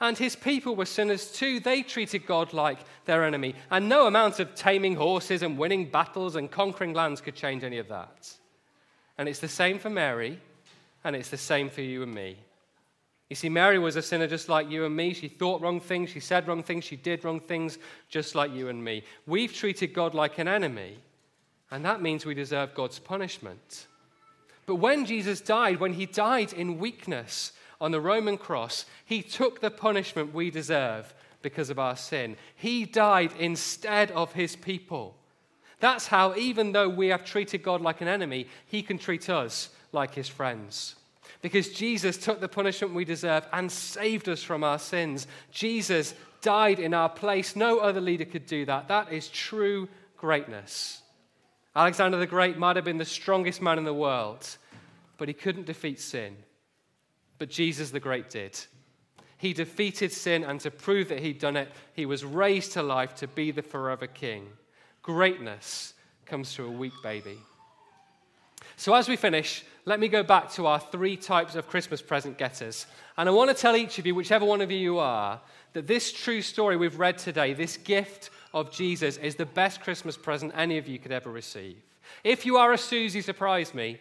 And 0.00 0.16
his 0.18 0.36
people 0.36 0.76
were 0.76 0.84
sinners 0.84 1.32
too. 1.32 1.58
They 1.58 1.82
treated 1.82 2.26
God 2.26 2.52
like 2.52 2.78
their 3.06 3.24
enemy. 3.24 3.54
And 3.70 3.88
no 3.88 4.06
amount 4.06 4.40
of 4.40 4.54
taming 4.54 4.94
horses 4.94 5.42
and 5.42 5.56
winning 5.56 5.90
battles 5.90 6.36
and 6.36 6.50
conquering 6.50 6.92
lands 6.92 7.20
could 7.20 7.34
change 7.34 7.64
any 7.64 7.78
of 7.78 7.88
that. 7.88 8.30
And 9.16 9.28
it's 9.28 9.40
the 9.40 9.48
same 9.48 9.78
for 9.78 9.88
Mary, 9.88 10.38
and 11.02 11.16
it's 11.16 11.30
the 11.30 11.38
same 11.38 11.70
for 11.70 11.80
you 11.80 12.02
and 12.02 12.14
me. 12.14 12.36
You 13.30 13.36
see, 13.36 13.48
Mary 13.48 13.78
was 13.78 13.96
a 13.96 14.02
sinner 14.02 14.26
just 14.26 14.48
like 14.48 14.70
you 14.70 14.84
and 14.84 14.94
me. 14.94 15.12
She 15.12 15.28
thought 15.28 15.62
wrong 15.62 15.80
things, 15.80 16.10
she 16.10 16.20
said 16.20 16.46
wrong 16.46 16.62
things, 16.62 16.84
she 16.84 16.96
did 16.96 17.24
wrong 17.24 17.40
things 17.40 17.78
just 18.08 18.34
like 18.34 18.52
you 18.52 18.68
and 18.68 18.84
me. 18.84 19.02
We've 19.26 19.52
treated 19.52 19.94
God 19.94 20.14
like 20.14 20.38
an 20.38 20.46
enemy, 20.46 20.98
and 21.70 21.84
that 21.84 22.02
means 22.02 22.24
we 22.24 22.34
deserve 22.34 22.74
God's 22.74 22.98
punishment. 22.98 23.86
But 24.66 24.76
when 24.76 25.06
Jesus 25.06 25.40
died, 25.40 25.80
when 25.80 25.94
he 25.94 26.06
died 26.06 26.52
in 26.52 26.78
weakness, 26.78 27.52
on 27.80 27.90
the 27.90 28.00
Roman 28.00 28.38
cross, 28.38 28.86
he 29.04 29.22
took 29.22 29.60
the 29.60 29.70
punishment 29.70 30.34
we 30.34 30.50
deserve 30.50 31.14
because 31.42 31.70
of 31.70 31.78
our 31.78 31.96
sin. 31.96 32.36
He 32.54 32.84
died 32.84 33.32
instead 33.38 34.10
of 34.12 34.32
his 34.32 34.56
people. 34.56 35.16
That's 35.78 36.06
how, 36.06 36.34
even 36.36 36.72
though 36.72 36.88
we 36.88 37.08
have 37.08 37.24
treated 37.24 37.62
God 37.62 37.82
like 37.82 38.00
an 38.00 38.08
enemy, 38.08 38.48
he 38.66 38.82
can 38.82 38.98
treat 38.98 39.28
us 39.28 39.68
like 39.92 40.14
his 40.14 40.28
friends. 40.28 40.96
Because 41.42 41.68
Jesus 41.68 42.16
took 42.16 42.40
the 42.40 42.48
punishment 42.48 42.94
we 42.94 43.04
deserve 43.04 43.46
and 43.52 43.70
saved 43.70 44.28
us 44.28 44.42
from 44.42 44.64
our 44.64 44.78
sins. 44.78 45.26
Jesus 45.52 46.14
died 46.40 46.78
in 46.78 46.94
our 46.94 47.10
place. 47.10 47.54
No 47.54 47.78
other 47.78 48.00
leader 48.00 48.24
could 48.24 48.46
do 48.46 48.64
that. 48.64 48.88
That 48.88 49.12
is 49.12 49.28
true 49.28 49.88
greatness. 50.16 51.02
Alexander 51.76 52.16
the 52.16 52.26
Great 52.26 52.56
might 52.56 52.74
have 52.76 52.86
been 52.86 52.96
the 52.96 53.04
strongest 53.04 53.60
man 53.60 53.76
in 53.76 53.84
the 53.84 53.92
world, 53.92 54.56
but 55.18 55.28
he 55.28 55.34
couldn't 55.34 55.66
defeat 55.66 56.00
sin. 56.00 56.34
But 57.38 57.50
Jesus 57.50 57.90
the 57.90 58.00
Great 58.00 58.30
did. 58.30 58.58
He 59.36 59.52
defeated 59.52 60.10
sin, 60.10 60.42
and 60.42 60.58
to 60.60 60.70
prove 60.70 61.10
that 61.10 61.20
he'd 61.20 61.38
done 61.38 61.56
it, 61.56 61.70
he 61.92 62.06
was 62.06 62.24
raised 62.24 62.72
to 62.72 62.82
life 62.82 63.14
to 63.16 63.28
be 63.28 63.50
the 63.50 63.60
forever 63.60 64.06
king. 64.06 64.48
Greatness 65.02 65.92
comes 66.24 66.54
through 66.54 66.68
a 66.68 66.78
weak 66.78 66.94
baby. 67.02 67.36
So, 68.76 68.94
as 68.94 69.06
we 69.06 69.16
finish, 69.16 69.62
let 69.84 70.00
me 70.00 70.08
go 70.08 70.22
back 70.22 70.50
to 70.52 70.66
our 70.66 70.80
three 70.80 71.16
types 71.18 71.56
of 71.56 71.68
Christmas 71.68 72.00
present 72.00 72.38
getters. 72.38 72.86
And 73.18 73.28
I 73.28 73.32
want 73.32 73.50
to 73.50 73.56
tell 73.56 73.76
each 73.76 73.98
of 73.98 74.06
you, 74.06 74.14
whichever 74.14 74.46
one 74.46 74.62
of 74.62 74.70
you 74.70 74.78
you 74.78 74.98
are, 74.98 75.40
that 75.74 75.86
this 75.86 76.10
true 76.10 76.40
story 76.40 76.78
we've 76.78 76.98
read 76.98 77.18
today, 77.18 77.52
this 77.52 77.76
gift 77.76 78.30
of 78.56 78.72
Jesus, 78.72 79.18
is 79.18 79.34
the 79.34 79.44
best 79.44 79.82
Christmas 79.82 80.16
present 80.16 80.50
any 80.56 80.78
of 80.78 80.88
you 80.88 80.98
could 80.98 81.12
ever 81.12 81.30
receive. 81.30 81.76
If 82.24 82.46
you 82.46 82.56
are 82.56 82.72
a 82.72 82.78
Susie, 82.78 83.20
surprise 83.20 83.74
me. 83.74 84.00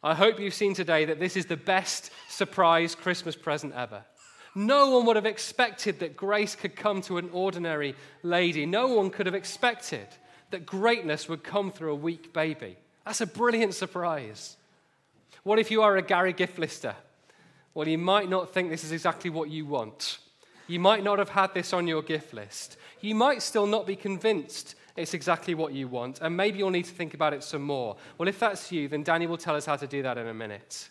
I 0.00 0.14
hope 0.14 0.38
you've 0.38 0.54
seen 0.54 0.74
today 0.74 1.06
that 1.06 1.18
this 1.18 1.36
is 1.36 1.46
the 1.46 1.56
best 1.56 2.12
surprise 2.28 2.94
Christmas 2.94 3.34
present 3.34 3.74
ever. 3.74 4.04
No 4.54 4.90
one 4.90 5.06
would 5.06 5.16
have 5.16 5.26
expected 5.26 5.98
that 5.98 6.16
grace 6.16 6.54
could 6.54 6.76
come 6.76 7.02
to 7.02 7.18
an 7.18 7.30
ordinary 7.32 7.96
lady. 8.22 8.64
No 8.64 8.86
one 8.86 9.10
could 9.10 9.26
have 9.26 9.34
expected 9.34 10.06
that 10.52 10.64
greatness 10.64 11.28
would 11.28 11.42
come 11.42 11.72
through 11.72 11.90
a 11.90 11.96
weak 11.96 12.32
baby. 12.32 12.76
That's 13.04 13.20
a 13.20 13.26
brilliant 13.26 13.74
surprise. 13.74 14.56
What 15.42 15.58
if 15.58 15.72
you 15.72 15.82
are 15.82 15.96
a 15.96 16.02
Gary 16.02 16.32
gift 16.32 16.60
lister? 16.60 16.94
Well, 17.74 17.88
you 17.88 17.98
might 17.98 18.30
not 18.30 18.54
think 18.54 18.70
this 18.70 18.84
is 18.84 18.92
exactly 18.92 19.30
what 19.30 19.50
you 19.50 19.66
want. 19.66 20.18
You 20.68 20.80
might 20.80 21.04
not 21.04 21.18
have 21.18 21.28
had 21.30 21.54
this 21.54 21.72
on 21.72 21.86
your 21.86 22.02
gift 22.02 22.32
list. 22.32 22.76
You 23.00 23.14
might 23.14 23.42
still 23.42 23.66
not 23.66 23.86
be 23.86 23.96
convinced 23.96 24.74
it's 24.96 25.14
exactly 25.14 25.54
what 25.54 25.72
you 25.74 25.88
want, 25.88 26.20
and 26.22 26.36
maybe 26.36 26.58
you'll 26.58 26.70
need 26.70 26.86
to 26.86 26.94
think 26.94 27.12
about 27.12 27.34
it 27.34 27.44
some 27.44 27.62
more. 27.62 27.96
Well, 28.16 28.28
if 28.28 28.38
that's 28.38 28.72
you, 28.72 28.88
then 28.88 29.02
Danny 29.02 29.26
will 29.26 29.36
tell 29.36 29.54
us 29.54 29.66
how 29.66 29.76
to 29.76 29.86
do 29.86 30.02
that 30.02 30.16
in 30.16 30.26
a 30.26 30.34
minute. 30.34 30.88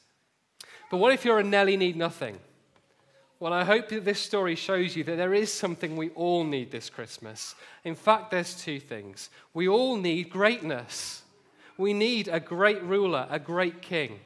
But 0.92 0.98
what 0.98 1.12
if 1.12 1.26
you're 1.26 1.40
a 1.40 1.44
Nelly 1.44 1.76
need 1.76 1.96
nothing? 1.96 2.40
Well, 3.40 3.52
I 3.52 3.64
hope 3.64 3.90
that 3.90 4.06
this 4.06 4.20
story 4.20 4.56
shows 4.56 4.96
you 4.96 5.04
that 5.06 5.18
there 5.18 5.34
is 5.34 5.52
something 5.52 5.98
we 5.98 6.10
all 6.12 6.44
need 6.44 6.72
this 6.72 6.90
Christmas. 6.90 7.56
In 7.84 7.96
fact, 7.96 8.32
there's 8.32 8.56
two 8.56 8.80
things. 8.80 9.30
We 9.54 9.68
all 9.68 9.98
need 9.98 10.30
greatness. 10.30 11.24
We 11.78 11.94
need 11.94 12.28
a 12.28 12.40
great 12.40 12.82
ruler, 12.84 13.28
a 13.30 13.40
great 13.40 13.82
king. 13.82 14.20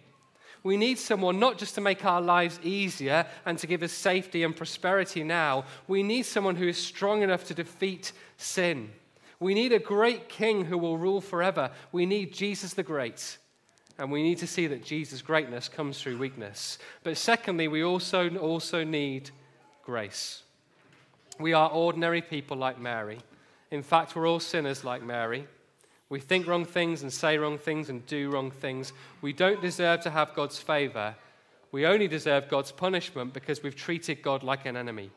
We 0.63 0.77
need 0.77 0.99
someone 0.99 1.39
not 1.39 1.57
just 1.57 1.75
to 1.75 1.81
make 1.81 2.03
our 2.03 2.21
lives 2.21 2.59
easier 2.63 3.25
and 3.45 3.57
to 3.59 3.67
give 3.67 3.81
us 3.81 3.91
safety 3.91 4.43
and 4.43 4.55
prosperity 4.55 5.23
now. 5.23 5.65
We 5.87 6.03
need 6.03 6.23
someone 6.23 6.55
who 6.55 6.67
is 6.67 6.77
strong 6.77 7.21
enough 7.21 7.45
to 7.45 7.53
defeat 7.53 8.11
sin. 8.37 8.89
We 9.39 9.53
need 9.53 9.71
a 9.71 9.79
great 9.79 10.27
king 10.27 10.65
who 10.65 10.77
will 10.77 10.97
rule 10.97 11.21
forever. 11.21 11.71
We 11.91 12.05
need 12.05 12.33
Jesus 12.33 12.73
the 12.73 12.83
Great. 12.83 13.37
And 13.97 14.11
we 14.11 14.23
need 14.23 14.37
to 14.39 14.47
see 14.47 14.67
that 14.67 14.83
Jesus' 14.83 15.21
greatness 15.21 15.67
comes 15.67 16.01
through 16.01 16.17
weakness. 16.17 16.77
But 17.03 17.17
secondly, 17.17 17.67
we 17.67 17.83
also, 17.83 18.29
also 18.37 18.83
need 18.83 19.29
grace. 19.83 20.43
We 21.37 21.53
are 21.53 21.69
ordinary 21.69 22.21
people 22.21 22.57
like 22.57 22.79
Mary. 22.79 23.19
In 23.71 23.83
fact, 23.83 24.15
we're 24.15 24.27
all 24.27 24.39
sinners 24.39 24.83
like 24.83 25.03
Mary. 25.03 25.47
We 26.09 26.19
think 26.19 26.47
wrong 26.47 26.65
things 26.65 27.03
and 27.03 27.13
say 27.13 27.37
wrong 27.37 27.57
things 27.57 27.89
and 27.89 28.05
do 28.07 28.31
wrong 28.31 28.49
things. 28.49 28.93
We 29.21 29.31
don't 29.31 29.61
deserve 29.61 30.01
to 30.01 30.09
have 30.09 30.33
God's 30.33 30.57
favor. 30.57 31.15
We 31.71 31.85
only 31.85 32.07
deserve 32.07 32.49
God's 32.49 32.71
punishment 32.71 33.33
because 33.33 33.61
we've 33.61 33.75
treated 33.75 34.23
God 34.23 34.41
like 34.41 34.65
an 34.65 34.75
enemy. 34.75 35.11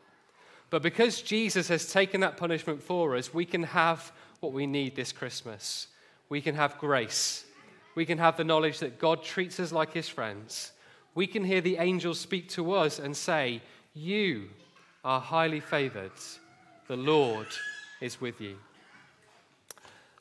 But 0.69 0.83
because 0.83 1.23
Jesus 1.23 1.69
has 1.69 1.91
taken 1.91 2.21
that 2.21 2.37
punishment 2.37 2.83
for 2.83 3.17
us, 3.17 3.33
we 3.33 3.47
can 3.47 3.63
have 3.63 4.13
what 4.41 4.53
we 4.53 4.67
need 4.67 4.95
this 4.95 5.13
Christmas. 5.13 5.87
We 6.29 6.41
can 6.41 6.55
have 6.55 6.79
grace. 6.79 7.45
We 7.95 8.07
can 8.07 8.19
have 8.19 8.37
the 8.37 8.45
knowledge 8.45 8.79
that 8.81 8.99
God 8.99 9.23
treats 9.23 9.61
us 9.61 9.73
like 9.73 9.93
his 9.93 10.09
friends. 10.09 10.73
We 11.15 11.27
can 11.27 11.45
hear 11.45 11.61
the 11.61 11.77
angels 11.77 12.21
speak 12.21 12.49
to 12.51 12.73
us 12.73 12.99
and 12.99 13.17
say, 13.17 13.63
You 13.95 14.49
are 15.05 15.21
highly 15.21 15.61
favored. 15.61 16.13
The 16.89 16.97
Lord 16.97 17.49
is 18.01 18.21
with 18.21 18.41
you. 18.41 18.57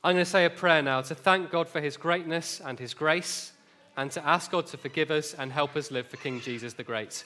I'm 0.04 0.16
going 0.16 0.26
to 0.26 0.30
say 0.30 0.46
a 0.46 0.50
prayer 0.50 0.82
now 0.82 1.02
to 1.02 1.14
thank 1.14 1.52
God 1.52 1.70
for 1.70 1.80
his 1.80 1.96
greatness 1.96 2.60
and 2.66 2.80
his 2.80 2.96
grace, 2.96 3.52
and 3.96 4.10
to 4.12 4.28
ask 4.28 4.50
God 4.50 4.66
to 4.68 4.78
forgive 4.78 5.12
us 5.12 5.36
and 5.36 5.52
help 5.52 5.76
us 5.76 5.92
live 5.92 6.08
for 6.08 6.18
King 6.18 6.42
Jesus 6.42 6.74
the 6.74 6.84
Great. 6.84 7.24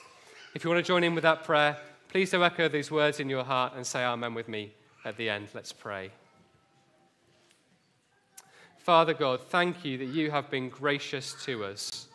If 0.54 0.62
you 0.62 0.68
want 0.68 0.84
to 0.84 0.86
join 0.86 1.02
in 1.02 1.14
with 1.14 1.22
that 1.22 1.42
prayer, 1.42 1.78
please 2.08 2.30
do 2.30 2.44
echo 2.44 2.68
these 2.68 2.90
words 2.90 3.18
in 3.18 3.30
your 3.30 3.44
heart 3.44 3.72
and 3.76 3.86
say 3.86 4.04
Amen 4.04 4.34
with 4.34 4.46
me 4.46 4.74
at 5.06 5.16
the 5.16 5.30
end. 5.30 5.48
Let's 5.54 5.72
pray. 5.72 6.10
Father 8.78 9.14
God, 9.14 9.40
thank 9.48 9.82
you 9.82 9.96
that 9.96 10.06
you 10.06 10.30
have 10.30 10.50
been 10.50 10.68
gracious 10.68 11.34
to 11.44 11.64
us. 11.64 12.08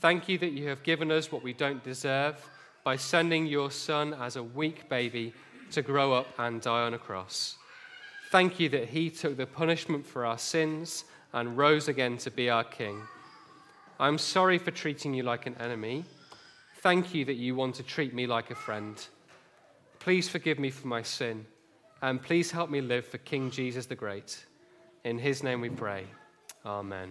Thank 0.00 0.28
you 0.28 0.38
that 0.38 0.50
you 0.50 0.68
have 0.68 0.82
given 0.82 1.12
us 1.12 1.30
what 1.30 1.44
we 1.44 1.52
don't 1.52 1.84
deserve 1.84 2.44
by 2.82 2.96
sending 2.96 3.46
your 3.46 3.70
Son 3.70 4.14
as 4.14 4.34
a 4.34 4.42
weak 4.42 4.88
baby 4.88 5.34
to 5.70 5.82
grow 5.82 6.12
up 6.12 6.26
and 6.36 6.60
die 6.60 6.82
on 6.82 6.94
a 6.94 6.98
cross. 6.98 7.58
Thank 8.30 8.60
you 8.60 8.68
that 8.68 8.88
he 8.88 9.10
took 9.10 9.36
the 9.36 9.46
punishment 9.46 10.06
for 10.06 10.24
our 10.24 10.38
sins 10.38 11.04
and 11.32 11.56
rose 11.56 11.88
again 11.88 12.16
to 12.18 12.30
be 12.30 12.48
our 12.48 12.62
king. 12.62 13.02
I'm 13.98 14.18
sorry 14.18 14.56
for 14.56 14.70
treating 14.70 15.12
you 15.14 15.24
like 15.24 15.46
an 15.46 15.56
enemy. 15.58 16.04
Thank 16.80 17.12
you 17.12 17.24
that 17.24 17.34
you 17.34 17.56
want 17.56 17.74
to 17.74 17.82
treat 17.82 18.14
me 18.14 18.26
like 18.26 18.50
a 18.50 18.54
friend. 18.54 19.04
Please 19.98 20.28
forgive 20.28 20.58
me 20.58 20.70
for 20.70 20.86
my 20.86 21.02
sin, 21.02 21.44
and 22.02 22.22
please 22.22 22.50
help 22.50 22.70
me 22.70 22.80
live 22.80 23.04
for 23.04 23.18
King 23.18 23.50
Jesus 23.50 23.86
the 23.86 23.96
Great. 23.96 24.46
In 25.04 25.18
his 25.18 25.42
name 25.42 25.60
we 25.60 25.68
pray. 25.68 26.06
Amen. 26.64 27.10